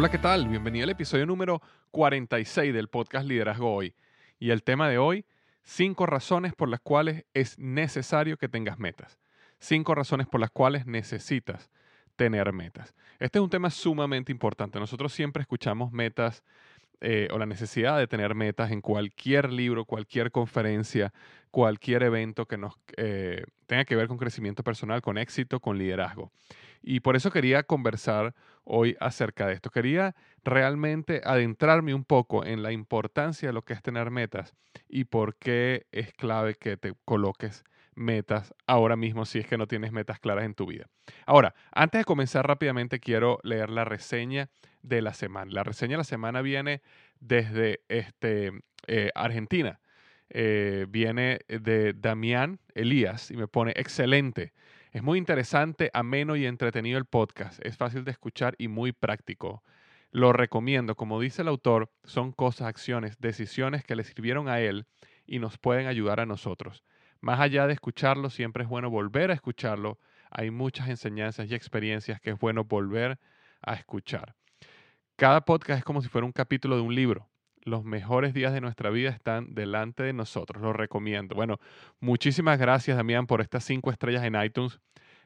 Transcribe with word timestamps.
Hola, 0.00 0.10
¿qué 0.10 0.16
tal? 0.16 0.48
Bienvenido 0.48 0.84
al 0.84 0.90
episodio 0.92 1.26
número 1.26 1.60
46 1.90 2.72
del 2.72 2.88
podcast 2.88 3.28
Liderazgo 3.28 3.74
Hoy. 3.74 3.94
Y 4.38 4.48
el 4.48 4.62
tema 4.62 4.88
de 4.88 4.96
hoy, 4.96 5.26
cinco 5.62 6.06
razones 6.06 6.54
por 6.54 6.70
las 6.70 6.80
cuales 6.80 7.26
es 7.34 7.58
necesario 7.58 8.38
que 8.38 8.48
tengas 8.48 8.78
metas. 8.78 9.18
Cinco 9.58 9.94
razones 9.94 10.26
por 10.26 10.40
las 10.40 10.50
cuales 10.50 10.86
necesitas 10.86 11.68
tener 12.16 12.50
metas. 12.54 12.94
Este 13.18 13.38
es 13.38 13.42
un 13.42 13.50
tema 13.50 13.68
sumamente 13.68 14.32
importante. 14.32 14.80
Nosotros 14.80 15.12
siempre 15.12 15.42
escuchamos 15.42 15.92
metas 15.92 16.42
eh, 17.02 17.28
o 17.30 17.36
la 17.36 17.44
necesidad 17.44 17.98
de 17.98 18.06
tener 18.06 18.34
metas 18.34 18.70
en 18.70 18.80
cualquier 18.80 19.52
libro, 19.52 19.84
cualquier 19.84 20.30
conferencia, 20.30 21.12
cualquier 21.50 22.04
evento 22.04 22.46
que 22.46 22.56
nos 22.56 22.72
eh, 22.96 23.44
tenga 23.66 23.84
que 23.84 23.96
ver 23.96 24.08
con 24.08 24.16
crecimiento 24.16 24.62
personal, 24.62 25.02
con 25.02 25.18
éxito, 25.18 25.60
con 25.60 25.76
liderazgo. 25.76 26.32
Y 26.82 27.00
por 27.00 27.16
eso 27.16 27.30
quería 27.30 27.62
conversar 27.64 28.34
hoy 28.64 28.96
acerca 29.00 29.46
de 29.46 29.54
esto. 29.54 29.70
Quería 29.70 30.14
realmente 30.44 31.20
adentrarme 31.24 31.94
un 31.94 32.04
poco 32.04 32.44
en 32.44 32.62
la 32.62 32.72
importancia 32.72 33.48
de 33.48 33.52
lo 33.52 33.62
que 33.62 33.72
es 33.72 33.82
tener 33.82 34.10
metas 34.10 34.54
y 34.88 35.04
por 35.04 35.36
qué 35.36 35.86
es 35.92 36.12
clave 36.12 36.54
que 36.54 36.76
te 36.76 36.94
coloques 37.04 37.64
metas 37.94 38.54
ahora 38.66 38.96
mismo 38.96 39.26
si 39.26 39.38
es 39.38 39.46
que 39.46 39.58
no 39.58 39.66
tienes 39.66 39.92
metas 39.92 40.18
claras 40.18 40.44
en 40.44 40.54
tu 40.54 40.66
vida. 40.66 40.86
Ahora, 41.26 41.54
antes 41.72 42.00
de 42.00 42.04
comenzar 42.04 42.46
rápidamente 42.46 43.00
quiero 43.00 43.38
leer 43.42 43.70
la 43.70 43.84
reseña 43.84 44.48
de 44.82 45.02
la 45.02 45.14
semana. 45.14 45.52
La 45.52 45.64
reseña 45.64 45.92
de 45.92 45.98
la 45.98 46.04
semana 46.04 46.42
viene 46.42 46.82
desde 47.20 47.80
este, 47.88 48.52
eh, 48.86 49.10
Argentina. 49.14 49.80
Eh, 50.32 50.86
viene 50.88 51.40
de 51.48 51.92
Damián 51.92 52.60
Elías 52.74 53.30
y 53.30 53.36
me 53.36 53.48
pone 53.48 53.72
excelente. 53.76 54.52
Es 54.92 55.04
muy 55.04 55.18
interesante, 55.18 55.88
ameno 55.94 56.34
y 56.34 56.46
entretenido 56.46 56.98
el 56.98 57.04
podcast. 57.04 57.64
Es 57.64 57.76
fácil 57.76 58.02
de 58.02 58.10
escuchar 58.10 58.56
y 58.58 58.66
muy 58.66 58.90
práctico. 58.90 59.62
Lo 60.10 60.32
recomiendo. 60.32 60.96
Como 60.96 61.20
dice 61.20 61.42
el 61.42 61.48
autor, 61.48 61.92
son 62.02 62.32
cosas, 62.32 62.66
acciones, 62.66 63.16
decisiones 63.20 63.84
que 63.84 63.94
le 63.94 64.02
sirvieron 64.02 64.48
a 64.48 64.58
él 64.58 64.86
y 65.26 65.38
nos 65.38 65.58
pueden 65.58 65.86
ayudar 65.86 66.18
a 66.18 66.26
nosotros. 66.26 66.82
Más 67.20 67.38
allá 67.38 67.68
de 67.68 67.74
escucharlo, 67.74 68.30
siempre 68.30 68.64
es 68.64 68.68
bueno 68.68 68.90
volver 68.90 69.30
a 69.30 69.34
escucharlo. 69.34 70.00
Hay 70.28 70.50
muchas 70.50 70.88
enseñanzas 70.88 71.48
y 71.48 71.54
experiencias 71.54 72.20
que 72.20 72.30
es 72.30 72.38
bueno 72.40 72.64
volver 72.64 73.20
a 73.62 73.74
escuchar. 73.74 74.34
Cada 75.14 75.44
podcast 75.44 75.78
es 75.78 75.84
como 75.84 76.02
si 76.02 76.08
fuera 76.08 76.24
un 76.24 76.32
capítulo 76.32 76.74
de 76.74 76.82
un 76.82 76.96
libro 76.96 77.29
los 77.62 77.84
mejores 77.84 78.34
días 78.34 78.52
de 78.52 78.60
nuestra 78.60 78.90
vida 78.90 79.10
están 79.10 79.54
delante 79.54 80.02
de 80.02 80.12
nosotros. 80.12 80.62
Lo 80.62 80.72
recomiendo. 80.72 81.34
Bueno, 81.34 81.58
muchísimas 82.00 82.58
gracias, 82.58 82.96
Damián, 82.96 83.26
por 83.26 83.40
estas 83.40 83.64
cinco 83.64 83.90
estrellas 83.90 84.24
en 84.24 84.40
iTunes. 84.42 84.80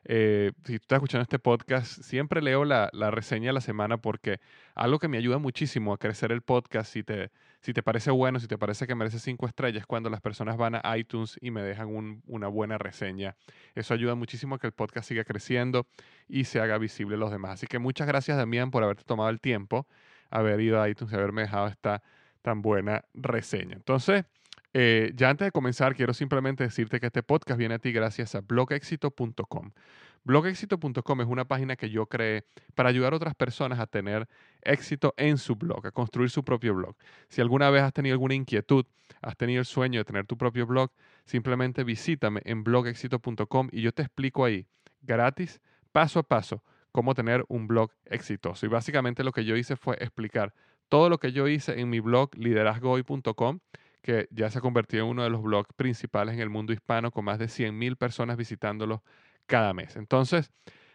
Eh, 0.07 0.53
si 0.65 0.79
tú 0.79 0.83
estás 0.83 0.97
escuchando 0.99 1.23
este 1.23 1.39
podcast, 1.39 2.03
siempre 2.03 2.43
leo 2.43 2.65
la, 2.65 2.91
reseña 3.11 3.49
de 3.49 3.53
la 3.55 3.61
semana 3.63 3.97
porque 3.97 4.39
algo 4.75 4.99
que 4.99 5.09
me 5.09 5.17
ayuda 5.17 5.39
muchísimo 5.39 5.95
a 5.95 5.99
crecer 5.99 6.31
el 6.31 6.43
podcast, 6.43 6.93
si 6.93 7.03
te, 7.03 7.31
si 7.61 7.73
te 7.73 7.83
parece 7.83 8.11
bueno, 8.11 8.39
si 8.39 8.47
te 8.47 8.59
parece 8.59 8.87
que 8.87 8.95
merece 8.95 9.19
cinco 9.19 9.47
estrellas, 9.47 9.87
cuando 9.87 10.11
las 10.11 10.21
personas 10.21 10.59
van 10.59 10.75
a 10.75 10.99
iTunes 10.99 11.39
y 11.41 11.51
me 11.51 11.63
dejan 11.63 12.21
una 12.27 12.49
buena 12.49 12.77
reseña. 12.77 13.37
Eso 13.75 13.95
ayuda 13.95 14.15
muchísimo 14.15 14.57
a 14.57 14.59
que 14.59 14.67
el 14.67 14.75
podcast 14.75 15.09
siga 15.09 15.25
creciendo 15.25 15.87
y 16.29 16.45
se 16.45 16.61
haga 16.61 16.77
visible 16.77 17.15
a 17.15 17.19
los 17.19 17.31
demás. 17.31 17.53
Así 17.53 17.67
que 17.67 17.79
muchas 17.79 18.07
gracias, 18.07 18.37
Damián, 18.37 18.71
por 18.71 18.85
haberte 18.85 19.05
tomado 19.05 19.31
el 19.31 19.41
tiempo, 19.41 19.87
haber 20.31 20.61
ido 20.61 20.83
a 20.83 20.89
iTunes 20.89 21.13
y 21.13 21.17
haberme 21.17 21.43
dejado 21.43 21.69
esta 21.69 22.03
tan 22.45 22.61
buena 22.61 23.07
reseña. 23.15 23.75
Entonces, 23.75 24.27
eh, 24.75 25.13
ya 25.17 25.31
antes 25.31 25.47
de 25.47 25.51
comenzar, 25.51 25.97
quiero 25.97 26.13
simplemente 26.13 26.63
decirte 26.63 27.01
que 27.01 27.07
este 27.07 27.23
podcast 27.23 27.59
viene 27.59 27.77
a 27.77 27.79
ti 27.79 27.91
gracias 27.91 28.35
a 28.35 28.43
blogexito.com. 28.43 29.73
Blogexito.com 30.25 31.21
es 31.23 31.27
una 31.27 31.47
página 31.47 31.77
que 31.77 31.89
yo 31.89 32.07
creé 32.07 32.45
para 32.75 32.91
ayudar 32.91 33.15
a 33.15 33.17
otras 33.17 33.35
personas 33.35 33.79
a 33.79 33.87
tener 33.87 34.29
éxito 34.61 35.15
en 35.17 35.39
su 35.39 35.57
blog, 35.57 35.87
a 35.87 35.91
construir 35.91 36.29
su 36.29 36.45
propio 36.45 36.75
blog. 36.75 36.95
Si 37.29 37.41
alguna 37.41 37.71
vez 37.71 37.83
has 37.83 37.95
tenido 37.95 38.13
alguna 38.13 38.35
inquietud, 38.35 38.85
has 39.23 39.37
tenido 39.39 39.61
el 39.61 39.67
sueño 39.67 40.01
de 40.01 40.05
tener 40.05 40.27
tu 40.27 40.37
propio 40.37 40.67
blog, 40.67 40.91
simplemente 41.25 41.83
visítame 41.83 42.43
en 42.45 42.63
blogexito.com 42.63 43.69
y 43.73 43.81
yo 43.81 43.93
te 43.93 44.03
explico 44.03 44.45
ahí, 44.45 44.67
gratis, 45.01 45.63
paso 45.93 46.19
a 46.19 46.23
paso, 46.23 46.63
cómo 46.93 47.15
tener 47.15 47.45
un 47.49 47.69
blog 47.69 47.91
exitoso. 48.05 48.67
Y 48.67 48.69
básicamente 48.69 49.25
lo 49.25 49.33
que 49.33 49.47
yo 49.47 49.57
hice 49.57 49.77
fue 49.77 49.97
explicar 49.99 50.53
todo 50.89 51.09
lo 51.09 51.19
que 51.19 51.33
yo 51.33 51.49
hice 51.49 51.81
en 51.81 51.91
mi 51.91 52.01
blog 52.01 52.31
liderazgohoy.com, 52.37 53.61
que 54.03 54.29
ya 54.31 54.51
se 54.51 54.59
ha 54.59 54.61
convertido 54.61 55.05
en 55.05 55.11
uno 55.11 55.23
de 55.23 55.31
los 55.31 55.43
blogs 55.43 55.73
principales 55.75 56.35
en 56.35 56.41
el 56.41 56.51
mundo 56.51 56.73
hispano, 56.73 57.11
con 57.11 57.25
más 57.25 57.39
de 57.39 57.47
100.000 57.47 57.97
personas 57.97 58.37
visitándolo 58.37 59.03
cada 59.47 59.73
mes. 59.73 59.97
Entonces, 59.97 60.51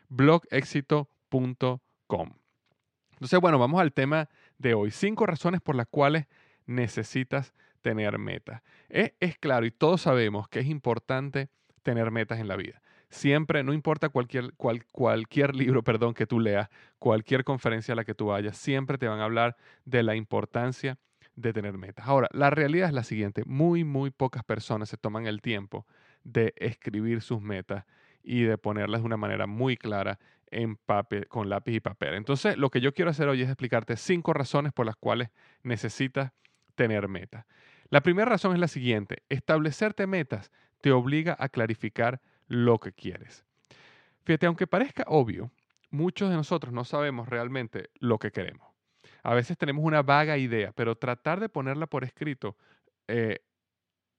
blogexito.com. 0.10 2.30
Entonces, 3.14 3.40
bueno, 3.40 3.60
vamos 3.60 3.82
al 3.82 3.94
tema 3.94 4.30
de 4.58 4.74
hoy. 4.74 4.92
Cinco 4.92 5.26
razones 5.26 5.62
por 5.62 5.76
las 5.76 5.88
cuales 5.88 6.28
necesitas 6.66 7.54
tener 7.82 8.18
metas. 8.18 8.62
Es, 8.90 9.14
es 9.20 9.38
claro 9.38 9.66
y 9.66 9.72
todos 9.72 10.02
sabemos 10.02 10.48
que 10.48 10.60
es 10.60 10.68
importante 10.68 11.50
tener 11.84 12.12
metas 12.12 12.40
en 12.40 12.48
la 12.48 12.56
vida. 12.56 12.82
Siempre, 13.10 13.64
no 13.64 13.74
importa 13.74 14.10
cualquier, 14.10 14.54
cualquier 14.92 15.56
libro 15.56 15.84
perdón, 15.84 16.14
que 16.14 16.28
tú 16.28 16.40
leas, 16.40 16.70
cualquier 17.00 17.44
conferencia 17.44 17.94
a 17.94 17.96
la 17.96 18.06
que 18.06 18.14
tú 18.14 18.28
vayas, 18.28 18.56
siempre 18.58 18.98
te 18.98 19.08
van 19.08 19.20
a 19.20 19.24
hablar 19.24 19.58
de 19.86 20.04
la 20.04 20.16
importancia 20.16 20.98
de 21.36 21.54
tener 21.54 21.78
metas. 21.78 22.08
Ahora, 22.08 22.28
la 22.34 22.50
realidad 22.50 22.90
es 22.90 22.94
la 22.94 23.04
siguiente, 23.04 23.44
muy, 23.46 23.84
muy 23.84 24.12
pocas 24.12 24.44
personas 24.44 24.90
se 24.90 24.98
toman 24.98 25.26
el 25.26 25.42
tiempo 25.42 25.88
de 26.24 26.54
escribir 26.58 27.22
sus 27.22 27.42
metas 27.42 27.86
y 28.22 28.44
de 28.44 28.58
ponerlas 28.58 29.02
de 29.02 29.06
una 29.06 29.18
manera 29.18 29.48
muy 29.48 29.78
clara 29.78 30.20
en 30.52 30.76
papel, 30.76 31.28
con 31.28 31.50
lápiz 31.50 31.74
y 31.76 31.80
papel. 31.80 32.16
Entonces, 32.16 32.58
lo 32.58 32.70
que 32.70 32.82
yo 32.82 32.94
quiero 32.94 33.12
hacer 33.12 33.28
hoy 33.28 33.42
es 33.42 33.48
explicarte 33.48 33.96
cinco 33.96 34.34
razones 34.34 34.74
por 34.74 34.86
las 34.86 34.96
cuales 34.96 35.30
necesitas 35.64 36.32
tener 36.76 37.08
metas. 37.08 37.46
La 37.90 38.02
primera 38.02 38.30
razón 38.30 38.54
es 38.54 38.60
la 38.60 38.68
siguiente, 38.68 39.24
establecerte 39.30 40.06
metas 40.06 40.52
te 40.82 40.92
obliga 40.92 41.36
a 41.40 41.50
clarificar 41.50 42.22
lo 42.50 42.80
que 42.80 42.92
quieres. 42.92 43.46
Fíjate, 44.26 44.48
aunque 44.48 44.68
parezca 44.68 45.06
obvio, 45.08 45.50
muchos 45.90 46.30
de 46.30 46.36
nosotros 46.36 46.74
no 46.74 46.84
sabemos 46.84 47.30
realmente 47.30 47.90
lo 48.00 48.20
que 48.20 48.32
queremos. 48.32 48.68
A 49.24 49.34
veces 49.34 49.58
tenemos 49.58 49.86
una 49.86 50.02
vaga 50.02 50.38
idea, 50.38 50.72
pero 50.74 50.98
tratar 50.98 51.40
de 51.40 51.50
ponerla 51.50 51.88
por 51.88 52.04
escrito 52.04 52.58
eh, 53.08 53.40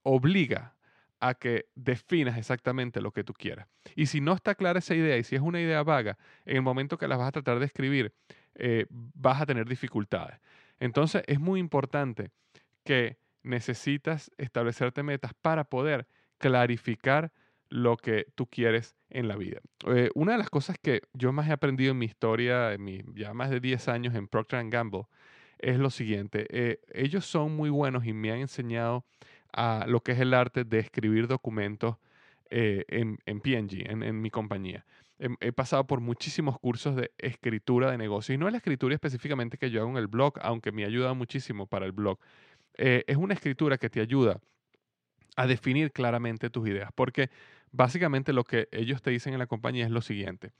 obliga 0.03 0.75
a 1.19 1.35
que 1.35 1.67
definas 1.75 2.37
exactamente 2.37 2.99
lo 2.99 3.11
que 3.11 3.23
tú 3.23 3.33
quieras. 3.33 3.67
Y 3.95 4.07
si 4.07 4.21
no 4.21 4.33
está 4.33 4.55
clara 4.55 4.79
esa 4.79 4.95
idea 4.95 5.17
y 5.17 5.23
si 5.23 5.35
es 5.35 5.41
una 5.41 5.61
idea 5.61 5.83
vaga, 5.83 6.17
en 6.45 6.55
el 6.55 6.61
momento 6.63 6.97
que 6.97 7.07
la 7.07 7.15
vas 7.15 7.27
a 7.27 7.31
tratar 7.31 7.59
de 7.59 7.65
escribir, 7.65 8.13
eh, 8.55 8.87
vas 8.89 9.41
a 9.41 9.45
tener 9.45 9.67
dificultades. 9.67 10.39
Entonces 10.79 11.23
es 11.27 11.39
muy 11.39 11.59
importante 11.59 12.31
que 12.83 13.17
necesitas 13.43 14.31
establecerte 14.37 15.03
metas 15.03 15.33
para 15.35 15.63
poder 15.63 16.07
clarificar 16.39 17.31
lo 17.71 17.95
que 17.95 18.27
tú 18.35 18.47
quieres 18.47 18.95
en 19.09 19.27
la 19.27 19.37
vida. 19.37 19.61
Eh, 19.87 20.09
una 20.13 20.33
de 20.33 20.37
las 20.37 20.49
cosas 20.49 20.77
que 20.79 21.01
yo 21.13 21.31
más 21.31 21.47
he 21.47 21.53
aprendido 21.53 21.91
en 21.91 21.97
mi 21.97 22.05
historia, 22.05 22.73
en 22.73 22.83
mi, 22.83 23.01
ya 23.15 23.33
más 23.33 23.49
de 23.49 23.61
10 23.61 23.87
años 23.87 24.13
en 24.13 24.27
Procter 24.27 24.63
Gamble, 24.69 25.05
es 25.57 25.79
lo 25.79 25.89
siguiente. 25.89 26.47
Eh, 26.49 26.81
ellos 26.93 27.25
son 27.25 27.55
muy 27.55 27.69
buenos 27.69 28.05
y 28.05 28.13
me 28.13 28.31
han 28.31 28.39
enseñado 28.39 29.05
a 29.53 29.85
lo 29.87 30.01
que 30.01 30.11
es 30.11 30.19
el 30.19 30.33
arte 30.33 30.65
de 30.65 30.79
escribir 30.79 31.27
documentos 31.27 31.95
eh, 32.49 32.83
en, 32.89 33.19
en, 33.25 33.39
PNG, 33.39 33.89
en, 33.89 34.21
mi 34.21 34.29
compañía. 34.29 34.85
He, 35.17 35.51
pasado 35.53 35.85
por 35.85 36.01
muchísimos 36.01 36.59
cursos 36.59 36.95
de 36.95 37.11
escritura 37.19 37.91
de 37.91 37.97
negocios 37.97 38.35
y 38.35 38.37
no 38.39 38.47
es 38.47 38.51
la 38.51 38.57
escritura 38.57 38.95
específicamente 38.95 39.57
que 39.57 39.69
yo 39.69 39.81
hago 39.81 39.91
en 39.91 39.97
el 39.97 40.07
blog, 40.07 40.33
aunque 40.41 40.71
me 40.71 40.83
ha 40.83 40.87
ayudado 40.87 41.13
muchísimo 41.15 41.67
para 41.67 41.85
el 41.85 41.91
blog. 41.91 42.17
Es 42.73 43.17
una 43.17 43.35
escritura 43.35 43.77
que 43.77 43.89
te 43.89 44.01
ayuda 44.01 44.41
a 45.35 45.47
definir 45.47 45.91
claramente 45.91 46.49
tus 46.49 46.67
ideas, 46.67 46.89
porque 46.93 47.29
básicamente 47.71 48.33
lo 48.33 48.43
que 48.43 48.67
ellos 48.71 49.01
te 49.01 49.11
dicen 49.11 49.33
en 49.33 49.39
la 49.39 49.47
compañía 49.47 49.85
es 49.85 49.91
lo 49.91 50.01
siguiente. 50.01 50.51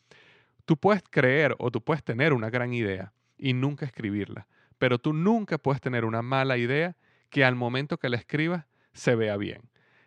Tú 0.66 0.78
puedes 0.78 1.04
creer 1.10 1.56
o 1.60 1.72
tú 1.72 1.82
puedes 1.82 2.04
tener 2.04 2.34
una 2.34 2.50
gran 2.50 2.74
idea 2.74 3.14
y 3.38 3.54
nunca 3.54 3.86
escribirla, 3.86 4.48
pero 4.78 5.00
tú 5.00 5.14
nunca 5.14 5.58
puedes 5.58 5.82
tener 5.82 6.06
una 6.06 6.22
mala 6.22 6.58
idea 6.58 6.96
que 7.30 7.44
al 7.44 7.56
momento 7.56 7.98
que 7.98 8.10
la 8.10 8.18
escribas 8.18 8.66
se 8.94 9.16
vea 9.16 9.38
bien. 9.38 9.62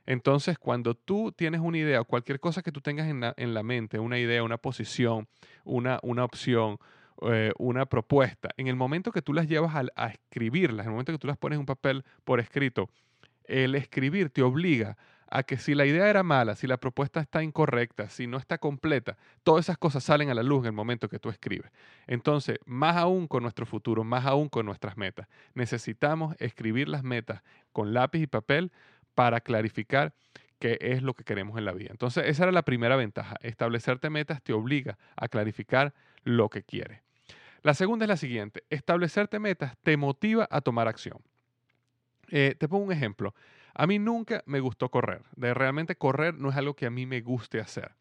Entonces, 0.07 0.59
cuando 0.59 0.95
tú 0.95 1.33
tienes 1.33 1.61
una 1.61 1.79
idea 1.79 2.01
o 2.01 2.05
cualquier 2.05 2.39
cosa 2.39 2.63
que 2.63 2.73
tú 2.73 2.81
tengas 2.81 3.09
en 3.09 3.55
la, 3.55 3.63
mente, 3.63 3.99
una 3.99 4.19
idea, 4.19 4.43
una 4.43 4.59
posición, 4.59 5.29
una, 5.65 5.99
una 6.03 6.25
opción, 6.25 6.79
eh, 7.23 7.53
una 7.59 7.87
propuesta, 7.87 8.51
en 8.59 8.67
el 8.67 8.77
momento 8.77 9.13
que 9.13 9.23
tú 9.23 9.33
las 9.33 9.49
llevas 9.49 9.75
a, 9.75 9.85
a 9.97 10.09
escribirlas, 10.09 10.85
en 10.85 10.91
el 10.91 10.93
momento 10.93 11.13
que 11.13 11.19
tú 11.19 11.27
las 11.27 11.39
pones 11.39 11.57
en 11.57 11.61
un 11.61 11.67
papel 11.67 12.05
por 12.25 12.39
escrito, 12.39 12.91
el 13.45 13.75
escribir 13.75 14.29
te 14.29 14.43
obliga 14.43 14.97
a 15.35 15.43
que 15.43 15.59
si 15.59 15.75
la 15.75 15.85
idea 15.85 16.09
era 16.09 16.23
mala, 16.23 16.55
si 16.55 16.69
la 16.69 16.77
propuesta 16.77 17.19
está 17.19 17.43
incorrecta, 17.43 18.09
si 18.09 18.29
no 18.29 18.39
está 18.39 18.59
completa, 18.59 19.17
todas 19.43 19.65
esas 19.65 19.77
cosas 19.77 20.05
salen 20.05 20.31
a 20.31 20.35
la 20.35 20.45
luz 20.45 20.61
en 20.61 20.67
el 20.67 20.73
momento 20.73 21.09
que 21.09 21.19
tú 21.19 21.29
escribes. 21.29 21.73
Entonces, 22.07 22.61
más 22.67 22.97
aún 22.97 23.27
con 23.27 23.43
nuestro 23.43 23.67
futuro, 23.67 24.05
más 24.05 24.27
aún 24.27 24.49
con 24.49 24.65
nuestras 24.65 24.97
metas, 24.97 25.27
necesitamos 25.55 26.37
escribir 26.39 26.89
las 26.89 27.03
metas 27.03 27.43
con 27.73 27.93
lápiz 27.93 28.21
y 28.21 28.27
papel 28.29 28.71
para 29.17 29.41
clarificar 29.41 30.15
qué 30.61 30.79
es 30.81 31.03
lo 31.03 31.15
que 31.15 31.25
queremos 31.25 31.59
en 31.59 31.65
la 31.65 31.73
vida. 31.73 31.89
Entonces, 31.91 32.27
esa 32.29 32.45
era 32.45 32.53
la 32.53 32.63
primera 32.63 32.95
ventaja. 32.95 33.35
Establecerte 33.41 34.11
metas 34.11 34.41
te 34.41 34.53
obliga 34.53 34.99
a 35.17 35.27
clarificar 35.27 35.95
lo 36.23 36.49
que 36.49 36.63
quieres. 36.63 37.01
La 37.63 37.75
segunda 37.75 38.05
es 38.05 38.09
la 38.09 38.17
siguiente. 38.17 38.63
Establecerte 38.71 39.41
metas 39.41 39.77
te 39.83 39.97
motiva 39.97 40.47
a 40.49 40.61
tomar 40.61 40.87
acción. 40.87 41.19
Eh, 42.31 42.55
te 42.57 42.69
pongo 42.69 42.85
un 42.85 42.93
ejemplo. 42.93 43.35
A 43.75 43.87
mí 43.87 43.99
nunca 43.99 44.43
me 44.47 44.61
gustó 44.61 44.91
correr. 44.91 45.23
De 45.37 45.53
realmente 45.55 45.97
correr 45.97 46.35
no 46.35 46.51
es 46.51 46.57
algo 46.57 46.75
que 46.75 46.87
a 46.87 46.91
mí 46.91 47.07
me 47.07 47.21
guste 47.21 47.61
hacer. 47.61 47.93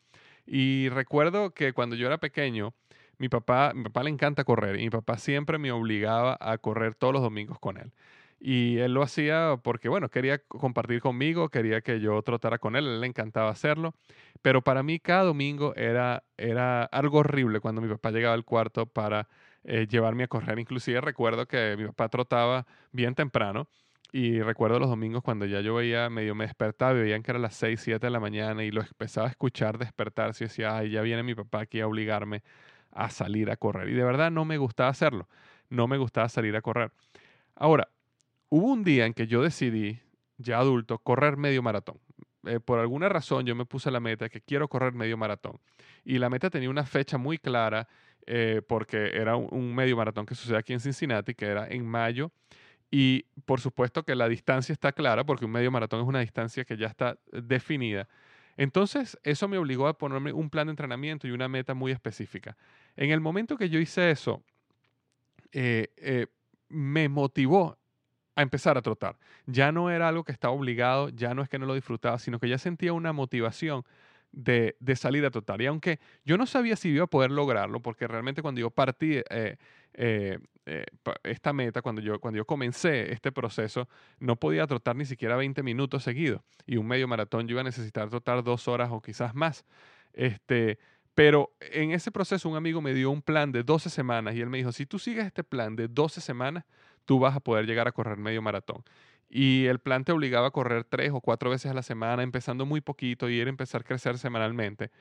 Y 0.46 0.90
recuerdo 0.90 1.54
que 1.54 1.74
cuando 1.74 1.96
yo 1.96 2.08
era 2.08 2.20
pequeño, 2.20 2.74
mi 3.18 3.30
papá, 3.30 3.72
mi 3.74 3.84
papá 3.84 4.04
le 4.04 4.10
encanta 4.10 4.44
correr 4.44 4.76
y 4.80 4.84
mi 4.84 4.90
papá 4.90 5.18
siempre 5.18 5.58
me 5.58 5.72
obligaba 5.72 6.38
a 6.40 6.58
correr 6.58 6.96
todos 6.96 7.14
los 7.14 7.22
domingos 7.22 7.60
con 7.60 7.78
él. 7.78 7.92
Y 8.40 8.78
él 8.80 8.94
lo 8.94 9.04
hacía 9.04 9.58
porque, 9.64 9.88
bueno, 9.88 10.10
quería 10.10 10.40
compartir 10.40 11.00
conmigo, 11.02 11.50
quería 11.50 11.82
que 11.82 12.02
yo 12.02 12.22
trotara 12.24 12.58
con 12.60 12.76
él, 12.76 12.86
a 12.88 12.92
él 12.92 13.02
le 13.02 13.08
encantaba 13.08 13.50
hacerlo. 13.50 13.96
Pero 14.42 14.62
para 14.62 14.84
mí 14.84 15.00
cada 15.00 15.24
domingo 15.24 15.74
era, 15.76 16.24
era 16.38 16.84
algo 16.84 17.20
horrible 17.20 17.62
cuando 17.62 17.82
mi 17.82 17.88
papá 17.88 18.12
llegaba 18.12 18.34
al 18.34 18.44
cuarto 18.44 18.86
para 18.86 19.30
eh, 19.64 19.88
llevarme 19.90 20.24
a 20.26 20.28
correr. 20.28 20.60
Inclusive 20.60 21.00
recuerdo 21.00 21.48
que 21.48 21.76
mi 21.78 21.86
papá 21.86 22.10
trotaba 22.10 22.66
bien 22.92 23.16
temprano 23.16 23.70
y 24.16 24.44
recuerdo 24.44 24.78
los 24.78 24.90
domingos 24.90 25.24
cuando 25.24 25.48
ya 25.48 25.62
yo 25.62 25.74
veía, 25.74 26.08
medio 26.08 26.36
me 26.36 26.46
despertaba 26.46 26.94
veían 26.94 27.24
que 27.24 27.32
era 27.32 27.40
las 27.40 27.56
6, 27.56 27.82
7 27.82 28.06
de 28.06 28.12
la 28.12 28.20
mañana 28.20 28.64
y 28.64 28.70
lo 28.70 28.82
empezaba 28.82 29.26
a 29.26 29.32
escuchar 29.32 29.80
despertarse 29.80 30.44
y 30.44 30.48
decía, 30.48 30.78
ay, 30.78 30.92
ya 30.92 31.02
viene 31.02 31.24
mi 31.24 31.34
papá 31.34 31.62
aquí 31.62 31.80
a 31.80 31.88
obligarme 31.88 32.44
a 32.92 33.10
salir 33.10 33.50
a 33.50 33.58
correr. 33.58 33.90
Y 33.90 33.94
de 33.94 34.04
verdad 34.04 34.30
no 34.30 34.46
me 34.46 34.60
gustaba 34.60 34.90
hacerlo, 34.90 35.28
no 35.70 35.88
me 35.88 35.98
gustaba 35.98 36.30
salir 36.30 36.56
a 36.56 36.62
correr. 36.62 36.92
Ahora, 37.56 37.90
hubo 38.50 38.68
un 38.68 38.84
día 38.84 39.08
en 39.08 39.16
que 39.16 39.26
yo 39.26 39.42
decidí, 39.42 40.00
ya 40.38 40.60
adulto, 40.60 41.00
correr 41.00 41.36
medio 41.36 41.64
maratón. 41.64 41.98
Eh, 42.46 42.60
por 42.60 42.78
alguna 42.78 43.10
razón 43.10 43.48
yo 43.48 43.56
me 43.56 43.66
puse 43.66 43.90
la 43.90 44.00
meta 44.00 44.30
que 44.30 44.42
quiero 44.42 44.68
correr 44.68 44.94
medio 44.94 45.18
maratón. 45.18 45.60
Y 46.06 46.20
la 46.20 46.30
meta 46.30 46.52
tenía 46.52 46.70
una 46.70 46.86
fecha 46.86 47.18
muy 47.18 47.40
clara 47.40 47.88
eh, 48.28 48.62
porque 48.68 49.10
era 49.16 49.38
un, 49.38 49.48
un 49.50 49.74
medio 49.74 49.98
maratón 49.98 50.28
que 50.28 50.36
sucede 50.36 50.58
aquí 50.60 50.74
en 50.74 50.82
Cincinnati, 50.82 51.34
que 51.34 51.48
era 51.48 51.68
en 51.68 51.84
mayo 51.84 52.32
y 52.96 53.26
por 53.46 53.60
supuesto 53.60 54.04
que 54.04 54.14
la 54.14 54.30
distancia 54.30 54.72
está 54.72 54.92
clara, 54.92 55.24
porque 55.26 55.46
un 55.46 55.52
medio 55.52 55.72
maratón 55.72 56.02
es 56.02 56.08
una 56.08 56.20
distancia 56.20 56.64
que 56.64 56.78
ya 56.78 56.86
está 56.86 57.18
definida. 57.32 58.08
Entonces, 58.56 59.18
eso 59.24 59.48
me 59.48 59.58
obligó 59.58 59.88
a 59.88 59.98
ponerme 59.98 60.32
un 60.32 60.52
plan 60.52 60.68
de 60.68 60.74
entrenamiento 60.74 61.28
y 61.28 61.32
una 61.32 61.48
meta 61.48 61.74
muy 61.74 61.92
específica. 61.92 62.56
En 62.96 63.10
el 63.10 63.20
momento 63.20 63.58
que 63.58 63.68
yo 63.68 63.80
hice 63.80 64.12
eso, 64.12 64.44
eh, 65.54 65.88
eh, 65.98 66.28
me 66.70 67.10
motivó 67.10 67.80
a 68.36 68.44
empezar 68.44 68.78
a 68.78 68.84
trotar. 68.84 69.18
Ya 69.48 69.72
no 69.72 69.90
era 69.90 70.08
algo 70.08 70.24
que 70.24 70.32
estaba 70.32 70.54
obligado, 70.54 71.10
ya 71.10 71.34
no 71.34 71.42
es 71.42 71.50
que 71.50 71.58
no 71.58 71.66
lo 71.66 71.74
disfrutaba, 71.74 72.20
sino 72.20 72.38
que 72.38 72.48
ya 72.48 72.60
sentía 72.60 72.94
una 72.94 73.12
motivación 73.12 73.86
de, 74.34 74.76
salir 74.96 75.26
a 75.26 75.32
trotar. 75.32 75.62
Y 75.62 75.68
aunque 75.68 76.00
yo 76.26 76.38
no 76.38 76.46
sabía 76.46 76.76
si 76.76 76.90
iba 76.90 77.06
a 77.06 77.08
poder 77.08 77.32
lograrlo, 77.32 77.82
porque 77.82 78.08
realmente 78.08 78.42
cuando 78.42 78.62
yo 78.62 78.70
partí 78.70 79.22
eh, 79.30 79.58
eh, 79.94 80.40
eh, 80.66 80.86
esta 81.24 81.54
meta, 81.54 81.82
cuando 81.82 82.02
yo, 82.02 82.20
cuando 82.20 82.38
yo 82.38 82.46
comencé 82.46 83.12
este 83.12 83.32
proceso, 83.32 83.90
no 84.20 84.36
podía 84.38 84.66
trotar 84.68 84.96
ni 84.96 85.06
siquiera 85.06 85.36
20 85.36 85.62
minutos 85.64 86.04
seguidos. 86.04 86.42
Y 86.66 86.78
un 86.78 86.88
medio 86.88 87.08
maratón 87.08 87.48
yo 87.48 87.54
iba 87.54 87.62
a 87.62 87.66
necesitar 87.66 88.10
trotar 88.10 88.44
dos 88.44 88.68
horas 88.68 88.90
o 88.92 89.02
quizás 89.02 89.36
más. 89.36 89.66
Este, 90.14 90.80
pero 91.14 91.54
en 91.60 91.92
ese 91.92 92.12
proceso 92.12 92.50
un 92.50 92.56
amigo 92.56 92.82
me 92.82 92.94
dio 92.94 93.12
un 93.12 93.22
plan 93.22 93.52
de 93.52 93.64
12 93.64 93.90
semanas 93.90 94.36
y 94.36 94.42
él 94.42 94.50
me 94.50 94.58
dijo, 94.58 94.72
si 94.72 94.86
tú 94.86 95.00
sigues 95.00 95.26
este 95.26 95.44
plan 95.44 95.76
de 95.76 95.88
12 95.88 96.22
semanas, 96.22 96.66
tú 97.06 97.20
vas 97.20 97.36
a 97.36 97.40
poder 97.40 97.66
llegar 97.66 97.88
a 97.88 97.92
correr 97.92 98.18
medio 98.18 98.42
maratón. 98.42 98.84
Y 99.30 99.66
el 99.66 99.80
plan 99.80 100.04
te 100.04 100.12
obligaba 100.12 100.48
a 100.48 100.52
correr 100.52 100.84
tres 100.84 101.12
o 101.12 101.20
cuatro 101.20 101.50
veces 101.50 101.72
a 101.72 101.74
la 101.74 101.82
semana, 101.82 102.22
empezando 102.22 102.66
muy 102.66 102.82
poquito 102.82 103.30
y 103.30 103.40
era 103.40 103.50
empezar 103.50 103.82
a 103.82 103.84
crecer 103.84 104.18
semanalmente. 104.20 104.92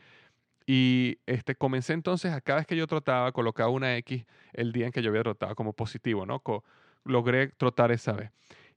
Y 0.66 1.19
este, 1.26 1.54
comencé 1.54 1.92
entonces 1.92 2.33
a 2.33 2.40
cada 2.40 2.59
vez 2.59 2.66
que 2.66 2.76
yo 2.76 2.87
trotaba, 2.87 3.33
colocaba 3.33 3.71
una 3.71 3.97
X 3.99 4.25
el 4.52 4.73
día 4.73 4.87
en 4.87 4.92
que 4.92 5.02
yo 5.02 5.11
había 5.11 5.23
trotado 5.23 5.54
como 5.54 5.73
positivo, 5.73 6.26
¿no? 6.26 6.42
logré 7.04 7.49
trotar 7.49 7.90
esa 7.90 8.12
vez. 8.12 8.31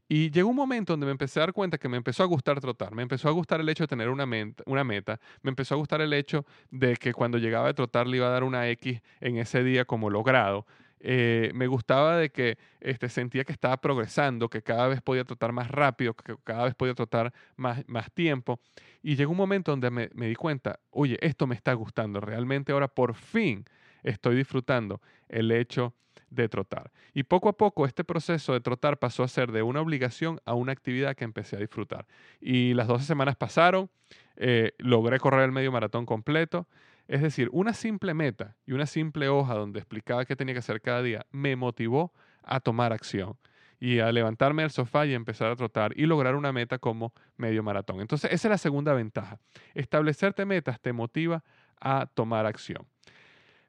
Y 0.08 0.30
llegó 0.30 0.50
un 0.50 0.56
momento 0.56 0.94
donde 0.94 1.08
me 1.08 1.12
empecé 1.12 1.40
a 1.40 1.44
dar 1.44 1.54
cuenta 1.54 1.80
que 1.80 1.90
me 1.90 1.98
empezó 1.98 2.22
a 2.22 2.28
gustar 2.28 2.60
trotar, 2.60 2.94
me 2.94 3.02
empezó 3.02 3.28
a 3.28 3.32
gustar 3.32 3.60
el 3.60 3.70
hecho 3.70 3.84
de 3.84 3.88
tener 3.88 4.10
una, 4.10 4.28
una 4.68 4.84
meta, 4.84 5.20
me 5.42 5.50
empezó 5.50 5.74
a 5.74 5.78
gustar 5.78 6.02
el 6.02 6.14
hecho 6.14 6.46
de 6.70 6.96
que 6.96 7.12
cuando 7.12 7.40
llegaba 7.40 7.70
a 7.70 7.74
trotar 7.74 8.06
le 8.06 8.18
iba 8.18 8.28
a 8.28 8.30
dar 8.30 8.44
una 8.44 8.70
X 8.70 9.02
en 9.20 9.38
ese 9.38 9.64
día 9.64 9.86
como 9.86 10.12
logrado. 10.12 10.68
Eh, 11.08 11.52
me 11.54 11.68
gustaba 11.68 12.18
de 12.18 12.32
que 12.32 12.58
este, 12.82 13.10
sentía 13.10 13.44
que 13.44 13.54
estaba 13.54 13.78
progresando, 13.78 14.50
que 14.50 14.64
cada 14.64 14.88
vez 14.88 15.04
podía 15.04 15.24
trotar 15.24 15.52
más 15.52 15.70
rápido, 15.70 16.16
que 16.16 16.36
cada 16.44 16.64
vez 16.64 16.74
podía 16.74 16.96
trotar 16.96 17.32
más, 17.58 17.86
tiempo. 18.16 18.60
Y 19.04 19.16
llegó 19.16 19.30
un 19.30 19.38
momento 19.38 19.72
donde 19.72 19.92
me, 19.92 20.10
me 20.16 20.28
di 20.28 20.34
cuenta, 20.34 20.80
oye, 20.90 21.20
esto 21.22 21.46
me 21.46 21.54
está 21.54 21.74
gustando, 21.74 22.22
realmente 22.22 22.72
ahora 22.72 22.88
por 22.88 23.14
fin 23.14 23.66
estoy 24.02 24.36
disfrutando 24.36 25.00
el 25.30 25.52
hecho 25.52 25.94
de 26.32 26.50
trotar. 26.50 26.92
Y 27.14 27.22
poco 27.22 27.50
a 27.50 27.54
poco 27.54 27.86
este 27.86 28.04
proceso 28.04 28.54
de 28.54 28.62
trotar 28.62 28.98
pasó 28.98 29.22
a 29.22 29.28
ser 29.28 29.52
de 29.52 29.62
una 29.62 29.82
obligación 29.82 30.40
a 30.44 30.56
una 30.56 30.72
actividad 30.72 31.16
que 31.16 31.24
empecé 31.24 31.56
a 31.56 31.60
disfrutar. 31.60 32.08
Y 32.42 32.74
las 32.74 32.88
12 32.88 33.06
semanas 33.06 33.36
pasaron, 33.36 33.92
eh, 34.38 34.72
logré 34.80 35.20
correr 35.20 35.44
el 35.44 35.52
medio 35.52 35.72
maratón 35.72 36.08
completo 36.08 36.68
es 37.08 37.22
decir, 37.22 37.50
una 37.52 37.74
simple 37.74 38.14
meta 38.14 38.56
y 38.66 38.74
una 38.74 38.86
simple 38.86 39.28
hoja 39.30 39.54
donde 39.54 39.80
explicaba 39.80 40.26
qué 40.26 40.36
tenía 40.36 40.54
que 40.54 40.60
hacer 40.60 40.82
cada 40.82 41.02
día 41.02 41.26
me 41.32 41.56
motivó 41.56 42.14
a 42.44 42.60
tomar 42.60 42.94
acción 42.94 43.38
y 43.80 44.00
a 44.00 44.12
levantarme 44.12 44.64
del 44.64 44.72
sofá 44.72 45.06
y 45.06 45.14
empezar 45.14 45.52
a 45.52 45.56
trotar 45.56 45.94
y 45.96 46.06
lograr 46.06 46.36
una 46.36 46.52
meta 46.52 46.80
como 46.80 47.14
medio 47.38 47.62
maratón. 47.62 48.02
Entonces, 48.02 48.32
esa 48.32 48.48
es 48.48 48.50
la 48.50 48.58
segunda 48.58 48.94
ventaja. 48.94 49.40
Establecerte 49.74 50.46
metas 50.46 50.80
te 50.80 50.94
motiva 50.94 51.44
a 51.80 52.08
tomar 52.14 52.46
acción. 52.46 52.88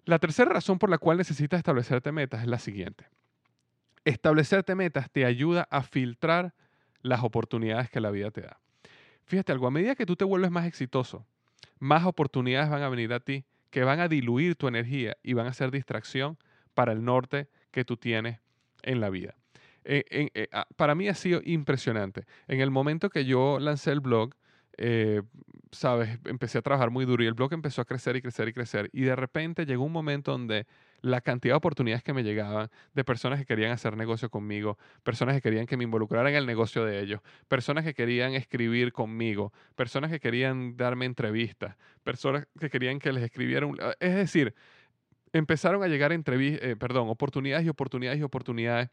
La 0.04 0.18
tercera 0.18 0.52
razón 0.52 0.78
por 0.78 0.88
la 0.88 0.98
cual 0.98 1.18
necesitas 1.18 1.58
establecerte 1.58 2.12
metas 2.12 2.42
es 2.42 2.46
la 2.46 2.58
siguiente. 2.58 3.06
Establecerte 4.04 4.76
metas 4.76 5.10
te 5.10 5.24
ayuda 5.24 5.66
a 5.68 5.82
filtrar 5.82 6.54
las 7.02 7.24
oportunidades 7.24 7.90
que 7.90 8.00
la 8.00 8.10
vida 8.10 8.30
te 8.30 8.42
da. 8.42 8.60
Fíjate 9.24 9.50
algo, 9.50 9.66
a 9.66 9.72
medida 9.72 9.96
que 9.96 10.06
tú 10.06 10.14
te 10.14 10.24
vuelves 10.24 10.52
más 10.52 10.66
exitoso, 10.66 11.26
más 11.78 12.04
oportunidades 12.04 12.70
van 12.70 12.82
a 12.82 12.88
venir 12.88 13.12
a 13.12 13.20
ti 13.20 13.44
que 13.70 13.84
van 13.84 14.00
a 14.00 14.08
diluir 14.08 14.56
tu 14.56 14.68
energía 14.68 15.16
y 15.22 15.34
van 15.34 15.46
a 15.46 15.52
ser 15.52 15.70
distracción 15.70 16.38
para 16.74 16.92
el 16.92 17.04
norte 17.04 17.48
que 17.70 17.84
tú 17.84 17.96
tienes 17.96 18.40
en 18.82 19.00
la 19.00 19.10
vida. 19.10 19.34
Eh, 19.84 20.30
eh, 20.34 20.48
ah, 20.52 20.66
para 20.76 20.94
mí 20.94 21.08
ha 21.08 21.14
sido 21.14 21.40
impresionante. 21.44 22.26
En 22.48 22.60
el 22.60 22.70
momento 22.70 23.10
que 23.10 23.24
yo 23.24 23.58
lancé 23.60 23.92
el 23.92 24.00
blog, 24.00 24.34
eh, 24.78 25.22
sabes, 25.72 26.18
empecé 26.24 26.58
a 26.58 26.62
trabajar 26.62 26.90
muy 26.90 27.04
duro 27.04 27.22
y 27.22 27.26
el 27.26 27.34
blog 27.34 27.52
empezó 27.52 27.82
a 27.82 27.84
crecer 27.84 28.16
y 28.16 28.22
crecer 28.22 28.48
y 28.48 28.52
crecer. 28.52 28.90
Y 28.92 29.02
de 29.02 29.16
repente 29.16 29.66
llegó 29.66 29.84
un 29.84 29.92
momento 29.92 30.32
donde 30.32 30.66
la 31.02 31.20
cantidad 31.20 31.54
de 31.54 31.58
oportunidades 31.58 32.02
que 32.02 32.12
me 32.12 32.22
llegaban 32.22 32.70
de 32.94 33.04
personas 33.04 33.38
que 33.38 33.46
querían 33.46 33.72
hacer 33.72 33.96
negocio 33.96 34.30
conmigo, 34.30 34.78
personas 35.02 35.34
que 35.36 35.42
querían 35.42 35.66
que 35.66 35.76
me 35.76 35.84
involucrara 35.84 36.30
en 36.30 36.36
el 36.36 36.46
negocio 36.46 36.84
de 36.84 37.00
ellos, 37.00 37.20
personas 37.48 37.84
que 37.84 37.94
querían 37.94 38.34
escribir 38.34 38.92
conmigo, 38.92 39.52
personas 39.74 40.10
que 40.10 40.20
querían 40.20 40.76
darme 40.76 41.06
entrevistas, 41.06 41.76
personas 42.02 42.46
que 42.58 42.70
querían 42.70 42.98
que 42.98 43.12
les 43.12 43.24
escribiera. 43.24 43.68
Es 44.00 44.14
decir, 44.14 44.54
empezaron 45.32 45.82
a 45.82 45.88
llegar 45.88 46.12
entrevistas, 46.12 46.68
eh, 46.68 46.76
perdón, 46.76 47.08
oportunidades 47.08 47.66
y 47.66 47.68
oportunidades 47.68 48.18
y 48.18 48.22
oportunidades 48.22 48.90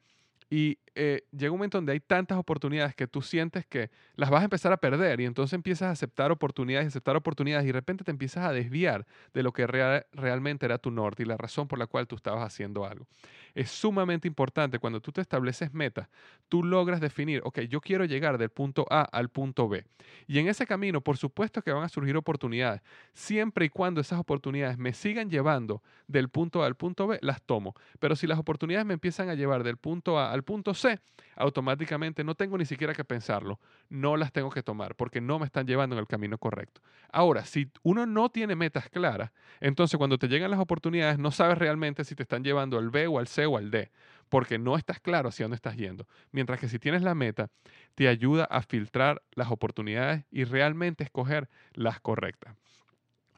y 0.53 0.77
eh, 0.93 1.24
llega 1.31 1.51
un 1.51 1.57
momento 1.57 1.79
donde 1.79 1.93
hay 1.93 2.00
tantas 2.00 2.38
oportunidades 2.38 2.93
que 2.93 3.07
tú 3.07 3.24
sientes 3.24 3.65
que 3.65 3.89
las 4.15 4.29
vas 4.29 4.41
a 4.41 4.43
empezar 4.43 4.72
a 4.72 4.77
perder 4.77 5.19
y 5.19 5.25
entonces 5.25 5.53
empiezas 5.53 5.88
a 5.88 5.89
aceptar 5.89 6.31
oportunidades, 6.31 6.89
aceptar 6.89 7.15
oportunidades 7.15 7.63
y 7.63 7.67
de 7.69 7.74
repente 7.74 8.03
te 8.03 8.12
empiezas 8.12 8.45
a 8.45 8.51
desviar 8.51 9.07
de 9.33 9.41
lo 9.41 9.51
que 9.51 9.65
realmente 9.65 10.67
era 10.67 10.77
tu 10.77 10.91
norte 10.91 11.24
y 11.24 11.25
la 11.25 11.38
razón 11.38 11.67
por 11.67 11.79
la 11.79 11.88
cual 11.88 12.07
tú 12.07 12.15
estabas 12.15 12.43
haciendo 12.43 12.86
algo. 12.86 13.07
Es 13.55 13.72
sumamente 13.72 14.27
importante 14.27 14.77
cuando 14.77 15.01
tú 15.01 15.12
te 15.12 15.22
estableces 15.22 15.74
metas, 15.74 16.07
tú 16.50 16.63
logras 16.63 17.01
definir, 17.01 17.41
ok, 17.43 17.62
yo 17.62 17.81
quiero 17.81 18.05
llegar 18.05 18.38
del 18.38 18.50
punto 18.50 18.86
A 18.91 19.01
al 19.01 19.29
punto 19.29 19.67
B. 19.67 19.86
Y 20.27 20.38
en 20.38 20.48
ese 20.48 20.67
camino, 20.67 21.01
por 21.01 21.17
supuesto 21.17 21.63
que 21.63 21.72
van 21.72 21.83
a 21.83 21.89
surgir 21.89 22.15
oportunidades. 22.15 22.81
Siempre 23.13 23.65
y 23.65 23.69
cuando 23.69 24.01
esas 24.01 24.19
oportunidades 24.19 24.77
me 24.77 24.93
sigan 24.93 25.31
llevando 25.31 25.81
del 26.07 26.29
punto 26.29 26.62
A 26.62 26.67
al 26.67 26.75
punto 26.75 27.07
B, 27.07 27.17
las 27.24 27.41
tomo. 27.41 27.74
Pero 28.00 28.15
si 28.15 28.27
las 28.27 28.38
oportunidades 28.38 28.86
me 28.86 28.93
empiezan 28.93 29.29
a 29.29 29.33
llevar 29.33 29.63
del 29.63 29.77
punto 29.77 30.19
A 30.19 30.31
al 30.31 30.43
punto 30.44 30.74
C, 30.74 31.00
automáticamente 31.36 32.24
no 32.24 32.36
tengo 32.36 32.58
ni 32.58 32.66
siquiera 32.66 32.94
que 32.94 33.04
pensarlo, 33.04 33.60
no 33.90 34.18
las 34.18 34.32
tengo 34.32 34.50
que 34.50 34.64
tomar 34.64 34.96
porque 34.96 35.22
no 35.22 35.40
me 35.40 35.46
están 35.46 35.66
llevando 35.66 35.96
en 35.96 36.00
el 36.00 36.08
camino 36.08 36.38
correcto. 36.38 36.82
Ahora, 37.12 37.46
si 37.46 37.72
uno 37.84 38.06
no 38.06 38.30
tiene 38.30 38.56
metas 38.56 38.90
claras, 38.90 39.32
entonces 39.60 39.98
cuando 39.98 40.18
te 40.18 40.28
llegan 40.28 40.52
las 40.52 40.60
oportunidades 40.60 41.18
no 41.18 41.32
sabes 41.32 41.58
realmente 41.58 42.04
si 42.04 42.16
te 42.16 42.24
están 42.24 42.44
llevando 42.44 42.78
al 42.78 42.90
B 42.90 43.08
o 43.08 43.20
al 43.20 43.28
C 43.28 43.46
o 43.46 43.58
al 43.58 43.72
D, 43.72 43.92
porque 44.30 44.58
no 44.58 44.78
estás 44.78 45.00
claro 45.00 45.30
hacia 45.30 45.46
dónde 45.46 45.56
estás 45.56 45.76
yendo. 45.76 46.08
Mientras 46.32 46.60
que 46.60 46.68
si 46.68 46.80
tienes 46.80 47.04
la 47.04 47.16
meta, 47.16 47.50
te 47.96 48.08
ayuda 48.08 48.46
a 48.46 48.62
filtrar 48.62 49.22
las 49.34 49.52
oportunidades 49.52 50.26
y 50.32 50.44
realmente 50.44 51.04
escoger 51.04 51.50
las 51.74 52.00
correctas. 52.00 52.56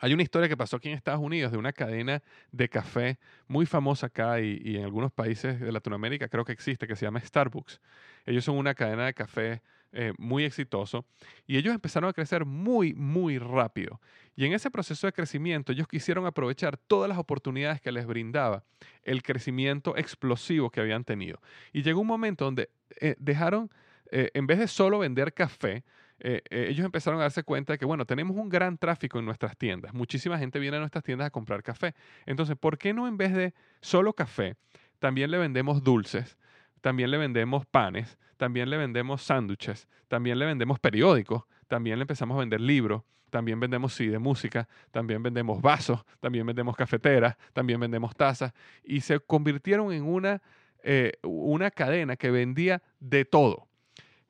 Hay 0.05 0.13
una 0.13 0.21
historia 0.21 0.47
que 0.47 0.55
pasó 0.55 0.75
aquí 0.75 0.89
en 0.89 0.93
Estados 0.93 1.19
Unidos 1.19 1.51
de 1.51 1.57
una 1.57 1.73
cadena 1.73 2.21
de 2.51 2.69
café 2.69 3.17
muy 3.47 3.65
famosa 3.65 4.05
acá 4.05 4.39
y, 4.39 4.75
en 4.77 4.83
algunos 4.83 5.11
países 5.11 5.59
de 5.59 5.71
Latinoamérica 5.71 6.27
creo 6.27 6.45
que 6.45 6.51
existe, 6.51 6.85
que 6.85 6.95
se 6.95 7.07
llama 7.07 7.19
Starbucks. 7.21 7.81
Ellos 8.27 8.45
son 8.45 8.55
una 8.57 8.75
cadena 8.75 9.07
de 9.07 9.15
café 9.15 9.63
eh, 9.93 10.13
muy 10.19 10.43
exitoso 10.43 11.07
y 11.47 11.57
ellos 11.57 11.73
empezaron 11.73 12.07
a 12.07 12.13
crecer 12.13 12.45
muy, 12.45 12.93
muy 12.93 13.39
rápido. 13.39 13.99
Y 14.35 14.45
en 14.45 14.53
ese 14.53 14.69
proceso 14.69 15.07
de 15.07 15.13
crecimiento 15.13 15.71
ellos 15.71 15.87
quisieron 15.87 16.27
aprovechar 16.27 16.77
todas 16.77 17.09
las 17.09 17.17
oportunidades 17.17 17.81
que 17.81 17.91
les 17.91 18.05
brindaba 18.05 18.63
el 19.01 19.23
crecimiento 19.23 19.97
explosivo 19.97 20.69
que 20.69 20.81
habían 20.81 21.03
tenido. 21.03 21.41
Y 21.73 21.81
llegó 21.81 22.01
un 22.01 22.05
momento 22.05 22.45
donde 22.45 22.69
eh, 23.01 23.15
dejaron, 23.17 23.71
eh, 24.11 24.29
en 24.35 24.45
vez 24.45 24.59
de 24.59 24.67
solo 24.67 24.99
vender 24.99 25.33
café, 25.33 25.83
eh, 26.19 26.41
eh, 26.49 26.67
ellos 26.69 26.85
empezaron 26.85 27.19
a 27.19 27.23
darse 27.23 27.43
cuenta 27.43 27.73
de 27.73 27.79
que, 27.79 27.85
bueno, 27.85 28.05
tenemos 28.05 28.37
un 28.37 28.49
gran 28.49 28.77
tráfico 28.77 29.19
en 29.19 29.25
nuestras 29.25 29.57
tiendas. 29.57 29.93
Muchísima 29.93 30.37
gente 30.37 30.59
viene 30.59 30.77
a 30.77 30.79
nuestras 30.79 31.03
tiendas 31.03 31.27
a 31.27 31.29
comprar 31.29 31.61
café. 31.63 31.93
Entonces, 32.25 32.55
¿por 32.57 32.77
qué 32.77 32.93
no 32.93 33.07
en 33.07 33.17
vez 33.17 33.33
de 33.33 33.53
solo 33.81 34.13
café, 34.13 34.55
también 34.99 35.31
le 35.31 35.37
vendemos 35.37 35.83
dulces, 35.83 36.37
también 36.81 37.11
le 37.11 37.17
vendemos 37.17 37.65
panes, 37.65 38.17
también 38.37 38.69
le 38.69 38.77
vendemos 38.77 39.21
sándwiches, 39.23 39.87
también 40.07 40.39
le 40.39 40.45
vendemos 40.45 40.79
periódicos, 40.79 41.43
también 41.67 41.99
le 41.99 42.03
empezamos 42.03 42.35
a 42.35 42.39
vender 42.39 42.61
libros, 42.61 43.03
también 43.29 43.59
vendemos 43.59 43.93
sí 43.93 44.07
de 44.07 44.19
música, 44.19 44.67
también 44.91 45.21
vendemos 45.21 45.61
vasos, 45.61 46.05
también 46.21 46.45
vendemos 46.45 46.75
cafeteras, 46.75 47.35
también 47.53 47.79
vendemos 47.79 48.15
tazas 48.15 48.53
y 48.83 49.01
se 49.01 49.19
convirtieron 49.19 49.91
en 49.91 50.03
una, 50.03 50.41
eh, 50.83 51.13
una 51.23 51.69
cadena 51.71 52.15
que 52.15 52.31
vendía 52.31 52.81
de 52.99 53.25
todo 53.25 53.67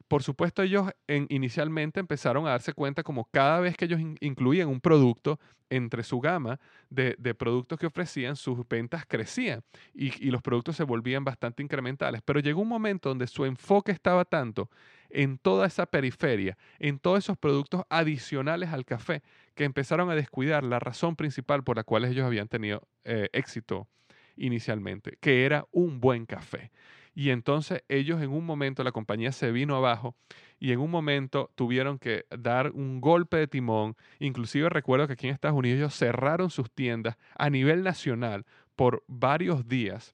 por 0.08 0.24
supuesto, 0.24 0.62
ellos 0.62 0.90
inicialmente 1.08 2.00
empezaron 2.00 2.46
a 2.46 2.52
darse 2.52 2.74
cuenta 2.74 3.04
como 3.04 3.26
cada 3.32 3.60
vez 3.60 3.76
que 3.76 3.86
ellos 3.86 4.00
incluían 4.20 4.68
un 4.68 4.80
producto 4.80 5.40
entre 5.70 6.04
su 6.04 6.20
gama 6.20 6.60
de, 6.90 7.16
productos 7.34 7.80
que 7.80 7.88
ofrecían, 7.88 8.36
sus 8.36 8.68
ventas 8.68 9.06
crecían 9.08 9.64
y, 9.94 10.30
los 10.30 10.42
productos 10.42 10.76
se 10.76 10.84
volvían 10.84 11.24
bastante 11.24 11.64
incrementales. 11.64 12.22
Pero 12.24 12.40
llegó 12.40 12.62
un 12.62 12.68
momento 12.68 13.10
donde 13.10 13.28
su 13.28 13.46
enfoque 13.46 13.92
estaba 13.92 14.26
tanto 14.26 14.70
en 15.10 15.38
toda 15.38 15.68
esa 15.68 15.86
periferia, 15.86 16.58
en 16.80 17.00
todos 17.00 17.20
esos 17.20 17.38
productos 17.38 17.84
adicionales 17.90 18.70
al 18.70 18.86
café, 18.86 19.24
que 19.56 19.64
empezaron 19.64 20.10
a 20.10 20.16
descuidar 20.16 20.64
la 20.64 20.80
razón 20.80 21.16
principal 21.16 21.64
por 21.64 21.78
la 21.78 21.84
cual 21.84 22.06
ellos 22.06 22.26
habían 22.26 22.48
tenido 22.48 22.88
eh, 23.04 23.30
éxito 23.34 23.88
inicialmente, 24.36 25.18
que 25.20 25.46
era 25.46 25.66
un 25.72 26.00
buen 26.00 26.26
café. 26.26 26.72
Y 27.16 27.30
entonces 27.30 27.84
ellos 27.88 28.22
en 28.22 28.30
un 28.30 28.46
momento, 28.46 28.84
la 28.84 28.92
compañía 28.92 29.32
se 29.32 29.52
vino 29.52 29.78
abajo 29.78 30.16
y 30.60 30.74
en 30.74 30.80
un 30.80 30.92
momento 30.92 31.50
tuvieron 31.56 31.98
que 31.98 32.26
dar 32.38 32.72
un 32.72 33.00
golpe 33.00 33.38
de 33.38 33.48
timón. 33.48 33.96
Inclusive 34.20 34.70
recuerdo 34.70 35.08
que 35.08 35.14
aquí 35.14 35.28
en 35.28 35.34
Estados 35.34 35.58
Unidos 35.58 35.78
ellos 35.78 35.96
cerraron 35.96 36.50
sus 36.50 36.70
tiendas 36.70 37.18
a 37.36 37.50
nivel 37.50 37.84
nacional 37.84 38.46
por 38.76 39.04
varios 39.08 39.68
días, 39.70 40.14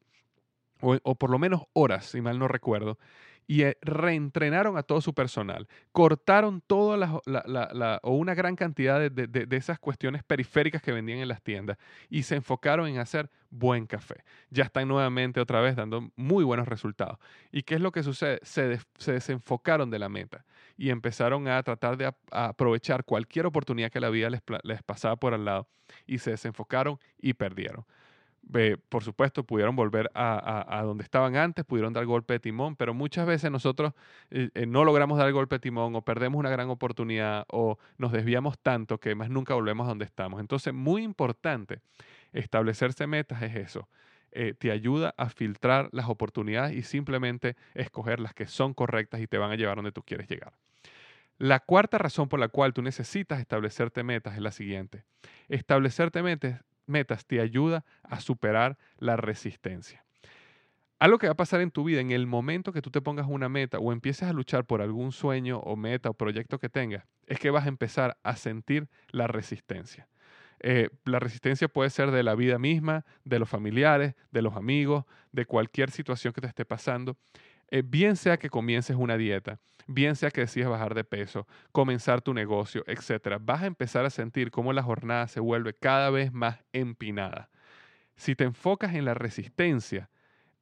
o, 0.79 0.97
o 1.01 1.15
por 1.15 1.31
lo 1.31 1.39
menos 1.39 1.63
horas, 1.73 2.05
si 2.05 2.21
mal 2.21 2.37
no 2.37 2.47
recuerdo 2.47 2.99
y 3.47 3.63
eh, 3.63 3.77
reentrenaron 3.81 4.77
a 4.77 4.83
todo 4.83 5.01
su 5.01 5.13
personal, 5.13 5.67
cortaron 5.91 6.61
toda 6.61 6.97
la, 6.97 7.99
o 8.03 8.11
una 8.11 8.33
gran 8.33 8.55
cantidad 8.55 8.99
de, 8.99 9.27
de, 9.27 9.57
esas 9.57 9.79
cuestiones 9.79 10.23
periféricas 10.23 10.81
que 10.81 10.91
vendían 10.91 11.19
en 11.19 11.27
las 11.27 11.41
tiendas 11.41 11.77
y 12.09 12.23
se 12.23 12.35
enfocaron 12.35 12.87
en 12.87 12.99
hacer 12.99 13.29
buen 13.49 13.87
café. 13.87 14.23
Ya 14.49 14.63
están 14.63 14.87
nuevamente 14.87 15.39
otra 15.39 15.61
vez 15.61 15.75
dando 15.75 16.11
muy 16.15 16.43
buenos 16.43 16.67
resultados. 16.67 17.17
¿Y 17.51 17.63
qué 17.63 17.75
es 17.75 17.81
lo 17.81 17.91
que 17.91 18.03
sucede? 18.03 18.39
Se, 18.43 18.79
se 18.97 19.13
desenfocaron 19.13 19.89
de 19.89 19.99
la 19.99 20.09
meta 20.09 20.45
y 20.77 20.89
empezaron 20.89 21.47
a 21.47 21.61
tratar 21.63 21.97
de 21.97 22.11
aprovechar 22.31 23.03
cualquier 23.03 23.45
oportunidad 23.45 23.91
que 23.91 23.99
la 23.99 24.09
vida 24.09 24.29
les, 24.29 24.41
les 24.63 24.81
pasaba 24.83 25.15
por 25.17 25.33
al 25.33 25.45
lado 25.45 25.67
y 26.07 26.19
se 26.19 26.31
desenfocaron 26.31 26.99
y 27.19 27.33
perdieron 27.33 27.85
por 28.89 29.03
supuesto, 29.03 29.45
pudieron 29.45 29.75
volver 29.75 30.11
a, 30.13 30.81
donde 30.83 31.03
estaban 31.03 31.35
antes, 31.35 31.63
pudieron 31.63 31.93
dar 31.93 32.05
golpe 32.05 32.33
de 32.33 32.39
timón, 32.39 32.75
pero 32.75 32.93
muchas 32.93 33.25
veces 33.25 33.51
nosotros 33.51 33.93
eh, 34.29 34.49
eh, 34.53 34.65
no 34.65 34.83
logramos 34.83 35.17
dar 35.17 35.31
golpe 35.31 35.55
de 35.55 35.59
timón 35.59 35.95
o 35.95 36.01
perdemos 36.01 36.39
una 36.39 36.49
gran 36.49 36.69
oportunidad 36.69 37.45
o 37.49 37.77
nos 37.97 38.11
desviamos 38.11 38.59
tanto 38.59 38.99
que 38.99 39.15
más 39.15 39.29
nunca 39.29 39.53
volvemos 39.53 39.85
a 39.85 39.89
donde 39.89 40.05
estamos. 40.05 40.41
Entonces, 40.41 40.73
muy 40.73 41.03
importante 41.03 41.79
establecerse 42.33 43.07
metas 43.07 43.41
es 43.41 43.55
eso. 43.55 43.87
Eh, 44.33 44.53
te 44.57 44.71
ayuda 44.71 45.13
a 45.17 45.29
filtrar 45.29 45.89
las 45.91 46.07
oportunidades 46.07 46.75
y 46.75 46.83
simplemente 46.83 47.55
escoger 47.73 48.19
las 48.19 48.33
que 48.33 48.47
son 48.47 48.73
correctas 48.73 49.21
y 49.21 49.27
te 49.27 49.37
van 49.37 49.51
a 49.51 49.55
llevar 49.55 49.75
donde 49.75 49.91
tú 49.91 50.03
quieres 50.03 50.27
llegar. 50.29 50.53
La 51.37 51.59
cuarta 51.59 51.97
razón 51.97 52.29
por 52.29 52.39
la 52.39 52.49
cual 52.49 52.73
tú 52.73 52.81
necesitas 52.81 53.39
establecerte 53.39 54.03
metas 54.03 54.35
es 54.35 54.41
la 54.41 54.51
siguiente. 54.51 55.03
Establecerte 55.49 56.21
metas 56.21 56.61
metas 56.91 57.25
te 57.25 57.41
ayuda 57.41 57.83
a 58.03 58.19
superar 58.19 58.77
la 58.99 59.15
resistencia. 59.15 60.05
Algo 60.99 61.17
que 61.17 61.25
va 61.25 61.33
a 61.33 61.35
pasar 61.35 61.61
en 61.61 61.71
tu 61.71 61.83
vida 61.83 61.99
en 61.99 62.11
el 62.11 62.27
momento 62.27 62.71
que 62.71 62.83
tú 62.83 62.91
te 62.91 63.01
pongas 63.01 63.25
una 63.27 63.49
meta 63.49 63.79
o 63.79 63.91
empieces 63.91 64.29
a 64.29 64.33
luchar 64.33 64.65
por 64.65 64.83
algún 64.83 65.11
sueño 65.11 65.57
o 65.57 65.75
meta 65.75 66.11
o 66.11 66.13
proyecto 66.13 66.59
que 66.59 66.69
tengas, 66.69 67.05
es 67.25 67.39
que 67.39 67.49
vas 67.49 67.65
a 67.65 67.69
empezar 67.69 68.17
a 68.21 68.35
sentir 68.35 68.87
la 69.09 69.25
resistencia. 69.25 70.07
Eh, 70.59 70.89
la 71.05 71.17
resistencia 71.17 71.67
puede 71.67 71.89
ser 71.89 72.11
de 72.11 72.21
la 72.21 72.35
vida 72.35 72.59
misma, 72.59 73.03
de 73.23 73.39
los 73.39 73.49
familiares, 73.49 74.13
de 74.29 74.43
los 74.43 74.55
amigos, 74.55 75.05
de 75.31 75.47
cualquier 75.47 75.89
situación 75.89 76.33
que 76.33 76.41
te 76.41 76.47
esté 76.47 76.65
pasando. 76.65 77.17
Eh, 77.71 77.83
bien 77.85 78.17
sea 78.17 78.37
que 78.37 78.49
comiences 78.49 78.97
una 78.97 79.15
dieta, 79.15 79.59
bien 79.87 80.17
sea 80.17 80.29
que 80.29 80.41
decidas 80.41 80.69
bajar 80.69 80.93
de 80.93 81.05
peso, 81.05 81.47
comenzar 81.71 82.21
tu 82.21 82.33
negocio, 82.33 82.83
etc., 82.85 83.37
vas 83.39 83.63
a 83.63 83.65
empezar 83.65 84.05
a 84.05 84.09
sentir 84.09 84.51
cómo 84.51 84.73
la 84.73 84.83
jornada 84.83 85.27
se 85.29 85.39
vuelve 85.39 85.73
cada 85.73 86.09
vez 86.09 86.33
más 86.33 86.59
empinada. 86.73 87.49
Si 88.17 88.35
te 88.35 88.43
enfocas 88.43 88.93
en 88.93 89.05
la 89.05 89.13
resistencia, 89.13 90.09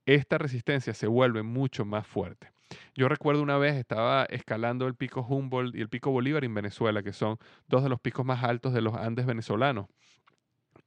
esta 0.06 0.38
resistencia 0.38 0.94
se 0.94 1.08
vuelve 1.08 1.42
mucho 1.44 1.84
más 1.84 2.06
fuerte. 2.06 2.52
Yo 2.94 3.10
recuerdo 3.10 3.42
una 3.42 3.58
vez 3.58 3.76
estaba 3.76 4.26
escalando 4.26 4.86
el 4.86 4.96
pico 4.96 5.26
Humboldt 5.28 5.76
y 5.76 5.82
el 5.82 5.90
pico 5.90 6.12
Bolívar 6.12 6.44
en 6.44 6.54
Venezuela, 6.54 7.02
que 7.02 7.14
son 7.14 7.38
dos 7.68 7.84
de 7.84 7.90
los 7.90 8.00
picos 8.00 8.26
más 8.26 8.44
altos 8.44 8.74
de 8.74 8.82
los 8.82 8.94
Andes 8.96 9.26
venezolanos. 9.26 9.88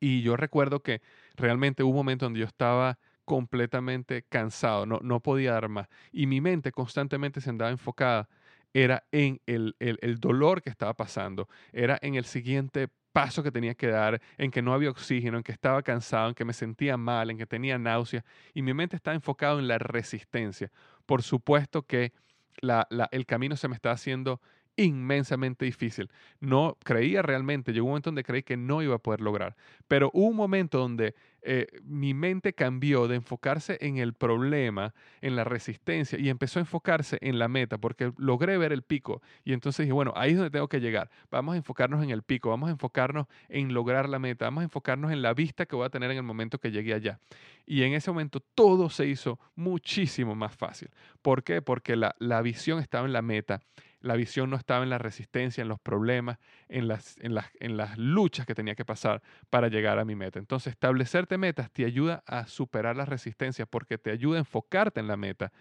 Y 0.00 0.22
yo 0.22 0.36
recuerdo 0.36 0.82
que 0.82 1.02
realmente 1.36 1.82
hubo 1.82 1.90
un 1.90 1.96
momento 1.96 2.26
donde 2.26 2.40
yo 2.40 2.46
estaba 2.46 2.98
completamente 3.32 4.24
cansado, 4.28 4.84
no, 4.84 5.20
podía 5.20 5.52
dar 5.52 5.70
más. 5.70 5.88
Y 6.12 6.26
mi 6.26 6.42
mente 6.42 6.70
constantemente 6.70 7.40
se 7.40 7.48
andaba 7.48 7.70
enfocada, 7.70 8.28
era 8.74 9.04
en 9.10 9.40
el, 9.46 9.74
dolor 10.20 10.60
que 10.60 10.68
estaba 10.68 10.92
pasando, 10.92 11.48
era 11.72 11.98
en 12.02 12.14
el 12.16 12.26
siguiente 12.26 12.88
paso 13.12 13.42
que 13.42 13.50
tenía 13.50 13.74
que 13.74 13.86
dar, 13.86 14.20
en 14.36 14.50
que 14.50 14.60
no 14.60 14.74
había 14.74 14.90
oxígeno, 14.90 15.38
en 15.38 15.44
que 15.44 15.52
estaba 15.52 15.82
cansado, 15.82 16.28
en 16.28 16.34
que 16.34 16.44
me 16.44 16.52
sentía 16.52 16.98
mal, 16.98 17.30
en 17.30 17.38
que 17.38 17.46
tenía 17.46 17.78
náuseas, 17.78 18.22
y 18.52 18.60
mi 18.60 18.74
mente 18.74 18.96
estaba 18.96 19.14
enfocada 19.14 19.58
en 19.58 19.66
la 19.66 19.78
resistencia. 19.78 20.70
Por 21.06 21.22
supuesto 21.22 21.86
que 21.86 22.12
el 22.60 23.24
camino 23.24 23.56
se 23.56 23.68
me 23.68 23.74
está 23.74 23.92
haciendo 23.92 24.42
inmensamente 24.76 25.64
difícil. 25.64 26.10
No 26.38 26.76
creía 26.84 27.22
realmente, 27.22 27.72
llegó 27.72 27.86
un 27.86 27.92
momento 27.92 28.10
donde 28.10 28.24
creí 28.24 28.42
que 28.42 28.58
no 28.58 28.82
iba 28.82 28.96
a 28.96 28.98
poder 28.98 29.22
lograr, 29.22 29.56
pero 29.88 30.10
un 30.12 30.36
momento 30.36 30.78
donde 30.78 31.14
eh, 31.42 31.66
mi 31.82 32.14
mente 32.14 32.52
cambió 32.52 33.08
de 33.08 33.16
enfocarse 33.16 33.78
en 33.80 33.98
el 33.98 34.14
problema, 34.14 34.94
en 35.20 35.36
la 35.36 35.44
resistencia, 35.44 36.18
y 36.18 36.28
empezó 36.28 36.58
a 36.58 36.62
enfocarse 36.62 37.18
en 37.20 37.38
la 37.38 37.48
meta, 37.48 37.78
porque 37.78 38.12
logré 38.16 38.58
ver 38.58 38.72
el 38.72 38.82
pico. 38.82 39.22
Y 39.44 39.52
entonces 39.52 39.84
dije, 39.84 39.92
bueno, 39.92 40.12
ahí 40.16 40.30
es 40.30 40.36
donde 40.36 40.50
tengo 40.50 40.68
que 40.68 40.80
llegar. 40.80 41.10
Vamos 41.30 41.54
a 41.54 41.56
enfocarnos 41.56 42.02
en 42.02 42.10
el 42.10 42.22
pico, 42.22 42.50
vamos 42.50 42.68
a 42.68 42.72
enfocarnos 42.72 43.26
en 43.48 43.74
lograr 43.74 44.08
la 44.08 44.18
meta, 44.18 44.44
vamos 44.44 44.62
a 44.62 44.64
enfocarnos 44.64 45.10
en 45.12 45.22
la 45.22 45.34
vista 45.34 45.66
que 45.66 45.76
voy 45.76 45.86
a 45.86 45.90
tener 45.90 46.10
en 46.10 46.18
el 46.18 46.22
momento 46.22 46.58
que 46.58 46.70
llegue 46.70 46.94
allá. 46.94 47.18
Y 47.66 47.82
en 47.82 47.94
ese 47.94 48.10
momento 48.10 48.40
todo 48.40 48.90
se 48.90 49.06
hizo 49.06 49.38
muchísimo 49.54 50.34
más 50.34 50.54
fácil. 50.54 50.90
¿Por 51.22 51.42
qué? 51.42 51.62
Porque 51.62 51.96
la, 51.96 52.14
la 52.18 52.42
visión 52.42 52.78
estaba 52.78 53.06
en 53.06 53.12
la 53.12 53.22
meta 53.22 53.60
la 54.02 54.16
visión 54.16 54.50
no 54.50 54.56
estaba 54.56 54.82
en 54.82 54.90
la 54.90 54.98
resistencia, 54.98 55.62
en 55.62 55.68
los 55.68 55.80
problemas, 55.80 56.38
en 56.68 56.88
las, 56.88 57.16
en 57.20 57.34
las, 57.34 57.46
en 57.60 57.76
las 57.76 57.96
luchas 57.96 58.46
que 58.46 58.54
tenía 58.54 58.74
que 58.74 58.84
pasar 58.84 59.22
para 59.48 59.68
llegar 59.68 59.98
a 59.98 60.04
mi 60.04 60.14
meta. 60.14 60.38
Entonces, 60.38 60.72
establecerte 60.72 61.38
metas 61.38 61.70
te 61.70 61.84
ayuda 61.84 62.22
a 62.26 62.46
superar 62.46 62.96
las 62.96 63.08
resistencias 63.08 63.66
porque 63.68 63.98
te 63.98 64.10
ayuda 64.10 64.36
a 64.36 64.40
enfocarte 64.40 65.00
en 65.00 65.06
la 65.06 65.16
meta 65.16 65.52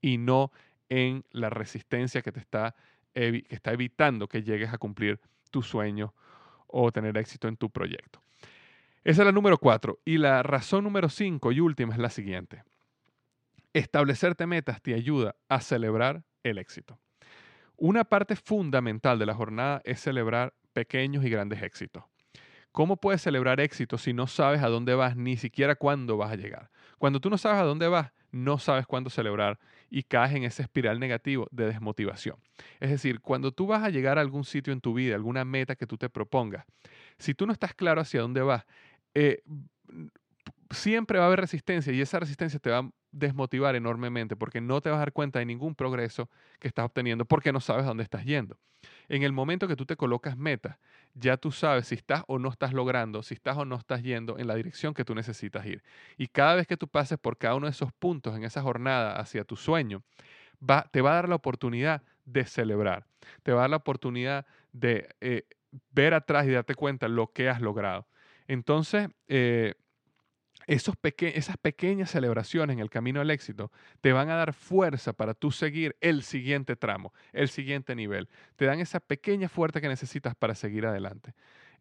y 0.00 0.18
no 0.18 0.50
en 0.88 1.24
la 1.30 1.50
resistencia 1.50 2.20
que 2.20 2.32
te 2.32 2.40
está, 2.40 2.74
que 3.14 3.44
está 3.48 3.72
evitando 3.72 4.28
que 4.28 4.42
llegues 4.42 4.72
a 4.72 4.78
cumplir 4.78 5.20
tu 5.50 5.62
sueño 5.62 6.12
o 6.66 6.90
tener 6.90 7.16
éxito 7.16 7.48
en 7.48 7.56
tu 7.56 7.70
proyecto. 7.70 8.20
Esa 9.04 9.22
es 9.22 9.26
la 9.26 9.32
número 9.32 9.58
cuatro. 9.58 10.00
Y 10.04 10.18
la 10.18 10.42
razón 10.42 10.84
número 10.84 11.08
cinco 11.08 11.52
y 11.52 11.60
última 11.60 11.92
es 11.92 12.00
la 12.00 12.10
siguiente. 12.10 12.64
Establecerte 13.72 14.46
metas 14.46 14.82
te 14.82 14.94
ayuda 14.94 15.36
a 15.48 15.60
celebrar 15.60 16.24
el 16.42 16.58
éxito. 16.58 16.98
Una 17.76 18.04
parte 18.04 18.36
fundamental 18.36 19.18
de 19.18 19.26
la 19.26 19.34
jornada 19.34 19.80
es 19.84 20.00
celebrar 20.00 20.54
pequeños 20.72 21.24
y 21.24 21.30
grandes 21.30 21.62
éxitos. 21.62 22.04
¿Cómo 22.72 22.96
puedes 22.96 23.22
celebrar 23.22 23.60
éxitos 23.60 24.02
si 24.02 24.12
no 24.12 24.26
sabes 24.26 24.62
a 24.62 24.68
dónde 24.68 24.94
vas, 24.94 25.16
ni 25.16 25.36
siquiera 25.36 25.76
cuándo 25.76 26.16
vas 26.16 26.32
a 26.32 26.36
llegar? 26.36 26.70
Cuando 26.98 27.20
tú 27.20 27.30
no 27.30 27.38
sabes 27.38 27.60
a 27.60 27.64
dónde 27.64 27.86
vas, 27.86 28.12
no 28.32 28.58
sabes 28.58 28.84
cuándo 28.86 29.10
celebrar 29.10 29.60
y 29.90 30.02
caes 30.02 30.34
en 30.34 30.42
ese 30.42 30.62
espiral 30.62 30.98
negativo 30.98 31.46
de 31.52 31.66
desmotivación. 31.66 32.36
Es 32.80 32.90
decir, 32.90 33.20
cuando 33.20 33.52
tú 33.52 33.68
vas 33.68 33.84
a 33.84 33.90
llegar 33.90 34.18
a 34.18 34.22
algún 34.22 34.44
sitio 34.44 34.72
en 34.72 34.80
tu 34.80 34.92
vida, 34.92 35.14
alguna 35.14 35.44
meta 35.44 35.76
que 35.76 35.86
tú 35.86 35.96
te 35.96 36.08
propongas, 36.08 36.64
si 37.16 37.32
tú 37.32 37.46
no 37.46 37.52
estás 37.52 37.74
claro 37.74 38.00
hacia 38.00 38.22
dónde 38.22 38.42
vas, 38.42 38.64
eh, 39.14 39.42
siempre 40.70 41.18
va 41.18 41.26
a 41.26 41.28
haber 41.28 41.40
resistencia 41.40 41.92
y 41.92 42.00
esa 42.00 42.18
resistencia 42.18 42.58
te 42.58 42.70
va 42.70 42.90
desmotivar 43.14 43.76
enormemente 43.76 44.36
porque 44.36 44.60
no 44.60 44.80
te 44.80 44.90
vas 44.90 44.96
a 44.96 45.00
dar 45.00 45.12
cuenta 45.12 45.38
de 45.38 45.46
ningún 45.46 45.74
progreso 45.74 46.28
que 46.58 46.68
estás 46.68 46.84
obteniendo 46.84 47.24
porque 47.24 47.52
no 47.52 47.60
sabes 47.60 47.84
a 47.84 47.88
dónde 47.88 48.02
estás 48.02 48.24
yendo. 48.24 48.58
En 49.08 49.22
el 49.22 49.32
momento 49.32 49.68
que 49.68 49.76
tú 49.76 49.86
te 49.86 49.96
colocas 49.96 50.36
metas, 50.36 50.78
ya 51.14 51.36
tú 51.36 51.52
sabes 51.52 51.88
si 51.88 51.94
estás 51.94 52.24
o 52.26 52.38
no 52.38 52.50
estás 52.50 52.72
logrando, 52.72 53.22
si 53.22 53.34
estás 53.34 53.56
o 53.56 53.64
no 53.64 53.76
estás 53.76 54.02
yendo 54.02 54.38
en 54.38 54.46
la 54.46 54.54
dirección 54.56 54.94
que 54.94 55.04
tú 55.04 55.14
necesitas 55.14 55.64
ir. 55.64 55.82
Y 56.18 56.26
cada 56.26 56.56
vez 56.56 56.66
que 56.66 56.76
tú 56.76 56.88
pases 56.88 57.18
por 57.18 57.38
cada 57.38 57.54
uno 57.54 57.66
de 57.66 57.70
esos 57.70 57.92
puntos 57.92 58.36
en 58.36 58.44
esa 58.44 58.62
jornada 58.62 59.18
hacia 59.18 59.44
tu 59.44 59.56
sueño, 59.56 60.02
va, 60.58 60.88
te 60.90 61.00
va 61.00 61.12
a 61.12 61.14
dar 61.14 61.28
la 61.28 61.36
oportunidad 61.36 62.02
de 62.24 62.44
celebrar, 62.44 63.06
te 63.42 63.52
va 63.52 63.60
a 63.60 63.62
dar 63.62 63.70
la 63.70 63.76
oportunidad 63.76 64.46
de 64.72 65.08
eh, 65.20 65.46
ver 65.90 66.14
atrás 66.14 66.46
y 66.46 66.50
darte 66.50 66.74
cuenta 66.74 67.08
lo 67.08 67.28
que 67.28 67.48
has 67.48 67.60
logrado. 67.60 68.08
Entonces, 68.46 69.08
eh, 69.28 69.74
esos 70.66 70.94
esas 71.18 71.56
pequeñas 71.56 72.10
celebraciones 72.10 72.74
en 72.74 72.80
el 72.80 72.90
camino 72.90 73.20
al 73.20 73.30
éxito 73.30 73.70
te 74.00 74.12
van 74.12 74.30
a 74.30 74.36
dar 74.36 74.52
fuerza 74.52 75.12
para 75.12 75.34
tú 75.34 75.50
seguir 75.50 75.96
el 76.00 76.22
siguiente 76.22 76.76
tramo, 76.76 77.12
el 77.32 77.48
siguiente 77.48 77.94
nivel. 77.94 78.28
Te 78.56 78.64
dan 78.64 78.80
esa 78.80 79.00
pequeña 79.00 79.48
fuerza 79.48 79.80
que 79.80 79.88
necesitas 79.88 80.34
para 80.34 80.54
seguir 80.54 80.86
adelante. 80.86 81.34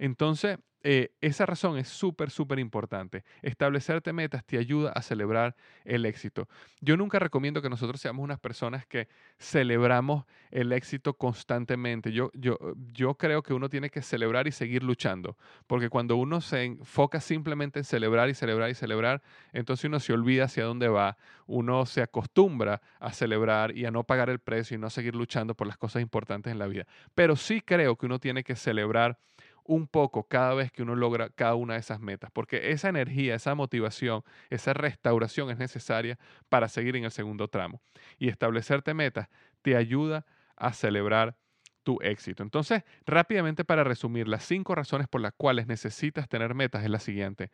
Entonces, 0.03 0.57
eh, 0.85 1.13
esa 1.21 1.45
razón 1.45 1.77
es 1.77 1.87
súper, 1.87 2.29
súper 2.29 2.59
importante. 2.59 3.23
Establecerte 3.41 4.11
metas 4.11 4.45
te 4.45 4.57
ayuda 4.57 4.91
a 4.91 5.01
celebrar 5.01 5.55
el 5.85 6.05
éxito. 6.05 6.49
Yo 6.81 6.97
nunca 6.97 7.19
recomiendo 7.19 7.61
que 7.61 7.69
nosotros 7.69 8.01
seamos 8.01 8.21
unas 8.21 8.37
personas 8.37 8.85
que 8.85 9.07
celebramos 9.39 10.25
el 10.51 10.73
éxito 10.73 11.13
constantemente. 11.13 12.11
Yo, 12.11 12.31
yo, 12.33 12.59
yo 12.91 13.15
creo 13.15 13.43
que 13.43 13.53
uno 13.53 13.69
tiene 13.69 13.89
que 13.89 14.01
celebrar 14.01 14.45
y 14.45 14.51
seguir 14.51 14.83
luchando, 14.83 15.37
porque 15.67 15.87
cuando 15.87 16.17
uno 16.17 16.41
se 16.41 16.65
enfoca 16.65 17.21
simplemente 17.21 17.79
en 17.79 17.85
celebrar 17.85 18.27
y 18.27 18.33
celebrar 18.33 18.69
y 18.69 18.75
celebrar, 18.75 19.21
entonces 19.53 19.85
uno 19.85 20.01
se 20.01 20.11
olvida 20.11 20.45
hacia 20.45 20.65
dónde 20.65 20.89
va, 20.89 21.15
uno 21.47 21.85
se 21.85 22.01
acostumbra 22.01 22.81
a 22.99 23.13
celebrar 23.13 23.77
y 23.77 23.85
a 23.85 23.91
no 23.91 24.03
pagar 24.03 24.29
el 24.29 24.39
precio 24.39 24.75
y 24.75 24.81
no 24.81 24.89
seguir 24.89 25.15
luchando 25.15 25.55
por 25.55 25.65
las 25.65 25.77
cosas 25.77 26.01
importantes 26.01 26.51
en 26.51 26.59
la 26.59 26.67
vida. 26.67 26.85
Pero 27.15 27.37
sí 27.37 27.61
creo 27.61 27.95
que 27.95 28.05
uno 28.05 28.19
tiene 28.19 28.43
que 28.43 28.57
celebrar 28.57 29.17
un 29.65 29.87
poco 29.87 30.27
cada 30.27 30.53
vez 30.53 30.71
que 30.71 30.83
uno 30.83 30.95
logra 30.95 31.29
cada 31.29 31.55
una 31.55 31.75
de 31.75 31.79
esas 31.79 31.99
metas, 31.99 32.31
porque 32.31 32.71
esa 32.71 32.89
energía, 32.89 33.35
esa 33.35 33.55
motivación, 33.55 34.23
esa 34.49 34.73
restauración 34.73 35.49
es 35.49 35.57
necesaria 35.57 36.17
para 36.49 36.67
seguir 36.67 36.95
en 36.95 37.05
el 37.05 37.11
segundo 37.11 37.47
tramo. 37.47 37.81
Y 38.17 38.29
establecerte 38.29 38.93
metas 38.93 39.29
te 39.61 39.75
ayuda 39.75 40.25
a 40.55 40.73
celebrar 40.73 41.37
tu 41.83 41.99
éxito. 42.01 42.43
Entonces, 42.43 42.83
rápidamente 43.05 43.65
para 43.65 43.83
resumir, 43.83 44.27
las 44.27 44.43
cinco 44.43 44.73
razones 44.75 45.07
por 45.07 45.21
las 45.21 45.33
cuales 45.33 45.67
necesitas 45.67 46.27
tener 46.29 46.55
metas 46.55 46.83
es 46.83 46.89
la 46.89 46.99
siguiente. 46.99 47.51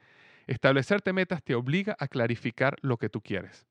Establecerte 0.47 1.13
metas 1.13 1.43
te 1.43 1.55
obliga 1.55 1.95
a 1.99 2.07
clarificar 2.07 2.77
lo 2.81 2.97
que 2.97 3.09
tú 3.09 3.21
quieres. 3.21 3.65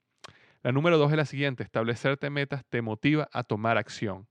La 0.62 0.72
número 0.72 0.98
dos 0.98 1.10
es 1.12 1.16
la 1.16 1.24
siguiente, 1.24 1.62
establecerte 1.62 2.30
metas 2.30 2.64
te 2.68 2.82
motiva 2.82 3.28
a 3.32 3.44
tomar 3.44 3.78
acción. 3.78 4.26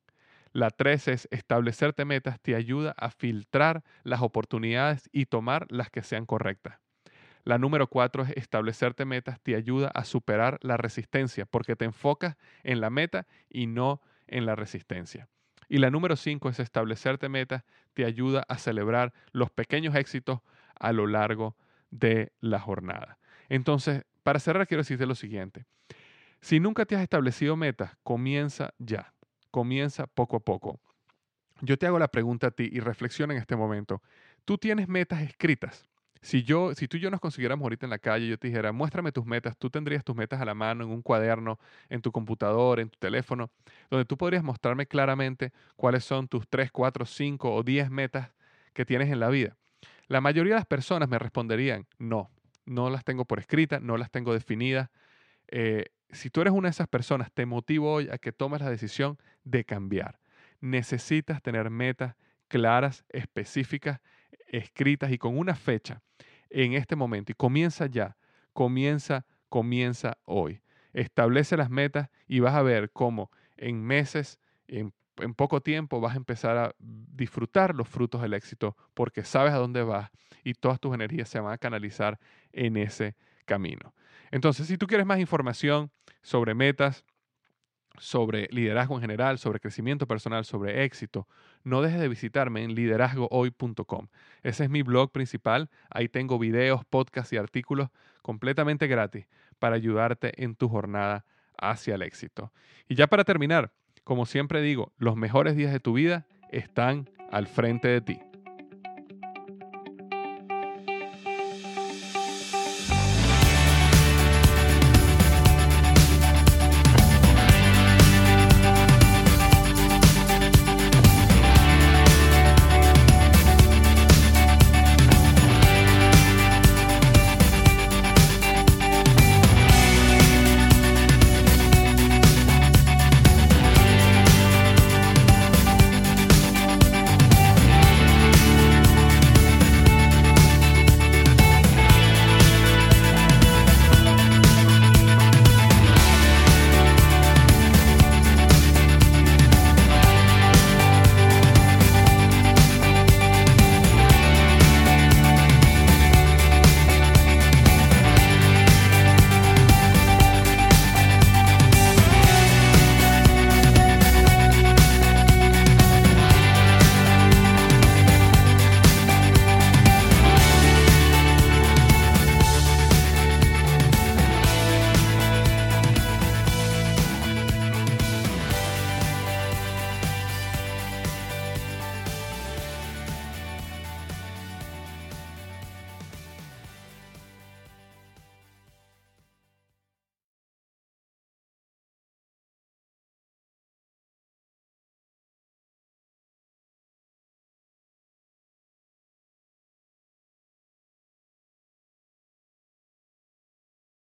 La 0.58 0.72
tres 0.72 1.08
es 1.08 1.28
establecerte 1.30 2.04
metas 2.04 2.42
te 2.42 2.56
ayuda 2.56 2.96
a 2.98 3.12
filtrar 3.12 3.84
las 4.02 4.24
oportunidades 4.24 5.08
y 5.14 5.28
tomar 5.28 5.68
las 5.70 5.92
que 5.92 6.02
sean 6.02 6.26
correctas. 6.26 6.80
La 7.44 7.60
número 7.60 7.86
cuatro 7.86 8.24
es 8.24 8.32
establecerte 8.32 9.06
metas 9.06 9.40
te 9.42 9.56
ayuda 9.56 9.90
a 9.94 10.04
superar 10.04 10.58
la 10.64 10.76
resistencia 10.76 11.46
porque 11.46 11.76
te 11.76 11.86
enfocas 11.86 12.38
en 12.64 12.82
la 12.82 12.90
meta 12.90 13.28
y 13.52 13.68
no 13.68 14.02
en 14.26 14.48
la 14.48 14.56
resistencia. 14.56 15.30
Y 15.70 15.78
la 15.78 15.92
número 15.92 16.16
cinco 16.16 16.50
es 16.50 16.60
establecerte 16.60 17.30
metas 17.30 17.64
te 17.94 18.06
ayuda 18.06 18.44
a 18.48 18.58
celebrar 18.58 19.14
los 19.34 19.52
pequeños 19.52 19.94
éxitos 19.94 20.40
a 20.74 20.92
lo 20.92 21.06
largo 21.06 21.56
de 21.92 22.32
la 22.40 22.60
jornada. 22.60 23.20
Entonces, 23.48 24.06
para 24.24 24.40
cerrar, 24.40 24.66
quiero 24.66 24.82
decirte 24.82 25.06
lo 25.06 25.14
siguiente. 25.14 25.68
Si 26.42 26.60
nunca 26.60 26.88
te 26.88 26.96
has 26.96 27.04
establecido 27.04 27.56
metas, 27.56 27.96
comienza 28.02 28.74
ya 28.80 29.14
comienza 29.52 30.08
poco 30.08 30.38
a 30.38 30.40
poco. 30.40 30.80
Yo 31.62 31.78
te 31.78 31.88
hago 31.88 32.00
la 32.00 32.08
pregunta 32.08 32.48
a 32.48 32.52
ti 32.52 32.70
y 32.72 32.80
reflexiona 32.80 33.34
en 33.34 33.40
este 33.40 33.56
momento. 33.56 34.02
¿Tú 34.46 34.58
tienes 34.58 34.88
metas 34.88 35.22
escritas? 35.22 35.88
Si, 36.22 36.44
yo, 36.44 36.74
si 36.74 36.88
tú 36.88 36.98
y 36.98 37.00
yo 37.00 37.12
nos 37.12 37.20
consiguiéramos 37.20 37.64
ahorita 37.64 37.86
en 37.86 37.90
la 37.90 38.00
calle, 38.00 38.28
yo 38.28 38.38
te 38.38 38.48
dijera, 38.48 38.72
muéstrame 38.72 39.12
tus 39.12 39.26
metas, 39.26 39.58
tú 39.58 39.70
tendrías 39.70 40.04
tus 40.04 40.16
metas 40.16 40.42
a 40.42 40.46
la 40.46 40.54
mano, 40.54 40.84
en 40.84 40.90
un 40.90 41.02
cuaderno, 41.02 41.60
en 41.90 42.02
tu 42.02 42.12
computador, 42.12 42.80
en 42.80 42.90
tu 42.90 42.98
teléfono, 42.98 43.52
donde 43.90 44.06
tú 44.06 44.18
podrías 44.18 44.44
mostrarme 44.44 44.88
claramente 44.88 45.54
cuáles 45.76 46.04
son 46.04 46.28
tus 46.28 46.48
3, 46.48 46.72
4, 46.72 47.06
5 47.06 47.54
o 47.54 47.64
10 47.64 47.90
metas 47.92 48.32
que 48.74 48.86
tienes 48.86 49.12
en 49.12 49.20
la 49.20 49.30
vida. 49.30 49.58
La 50.08 50.22
mayoría 50.22 50.54
de 50.54 50.60
las 50.60 50.66
personas 50.66 51.10
me 51.10 51.20
responderían, 51.20 51.88
no, 51.98 52.30
no 52.66 52.90
las 52.90 53.04
tengo 53.04 53.26
por 53.26 53.40
escrita, 53.40 53.80
no 53.80 53.98
las 53.98 54.12
tengo 54.12 54.34
definidas. 54.34 54.90
Eh, 55.48 55.86
si 56.12 56.30
tú 56.30 56.42
eres 56.42 56.54
una 56.54 56.68
de 56.68 56.72
esas 56.72 56.88
personas, 56.88 57.32
te 57.32 57.46
motivo 57.46 57.92
hoy 57.92 58.10
a 58.10 58.18
que 58.18 58.32
tomes 58.32 58.62
la 58.62 58.70
decisión 58.70 59.18
de 59.44 59.66
cambiar. 59.66 60.20
Necesitas 60.62 61.42
tener 61.42 61.70
metas 61.70 62.16
claras, 62.48 63.06
específicas, 63.10 64.00
escritas 64.48 65.12
y 65.12 65.18
con 65.18 65.38
una 65.38 65.56
fecha 65.56 66.02
en 66.50 66.74
este 66.74 66.96
momento. 66.96 67.32
Y 67.32 67.36
comienza 67.36 67.88
ya, 67.88 68.18
comienza, 68.54 69.26
comienza 69.50 70.18
hoy. 70.24 70.62
Establece 70.94 71.58
las 71.58 71.70
metas 71.70 72.10
y 72.28 72.40
vas 72.40 72.56
a 72.56 72.62
ver 72.62 72.92
cómo 72.92 73.30
en 73.58 73.84
meses, 73.84 74.40
en, 74.68 74.94
en 75.18 75.34
poco 75.34 75.62
tiempo, 75.62 76.00
vas 76.00 76.14
a 76.14 76.18
empezar 76.18 76.58
a 76.58 76.76
disfrutar 76.80 77.76
los 77.76 77.88
frutos 77.88 78.22
del 78.22 78.34
éxito 78.34 78.76
porque 78.94 79.24
sabes 79.24 79.54
a 79.54 79.58
dónde 79.58 79.84
vas 79.84 80.10
y 80.44 80.54
todas 80.54 80.80
tus 80.80 80.94
energías 80.94 81.30
se 81.30 81.40
van 81.40 81.54
a 81.54 81.58
canalizar 81.58 82.20
en 82.54 82.78
ese 82.78 83.16
camino. 83.46 83.94
Entonces, 84.32 84.68
si 84.68 84.78
tú 84.78 84.88
quieres 84.88 85.06
más 85.06 85.20
información 85.20 85.92
sobre 86.22 86.54
metas, 86.54 87.06
sobre 88.00 88.48
liderazgo 88.52 88.96
en 88.96 89.02
general, 89.02 89.38
sobre 89.40 89.60
crecimiento 89.60 90.08
personal, 90.08 90.46
sobre 90.46 90.84
éxito, 90.84 91.28
no 91.64 91.82
dejes 91.82 92.00
de 92.00 92.08
visitarme 92.08 92.64
en 92.64 92.76
liderazgohoy.com. 92.76 94.08
Ese 94.44 94.64
es 94.66 94.70
mi 94.70 94.84
blog 94.84 95.12
principal. 95.12 95.70
Ahí 95.90 96.08
tengo 96.08 96.40
videos, 96.40 96.86
podcasts 96.86 97.34
y 97.34 97.38
artículos 97.38 97.90
completamente 98.22 98.88
gratis 98.88 99.26
para 99.60 99.76
ayudarte 99.76 100.44
en 100.44 100.56
tu 100.56 100.70
jornada 100.70 101.26
hacia 101.58 101.96
el 101.96 102.04
éxito. 102.04 102.52
Y 102.88 102.96
ya 102.96 103.08
para 103.08 103.24
terminar, 103.24 103.72
como 104.04 104.26
siempre 104.26 104.62
digo, 104.62 104.94
los 104.98 105.16
mejores 105.16 105.56
días 105.56 105.72
de 105.72 105.80
tu 105.80 105.94
vida 105.94 106.28
están 106.52 107.10
al 107.32 107.48
frente 107.48 107.88
de 107.88 108.02
ti. 108.02 108.27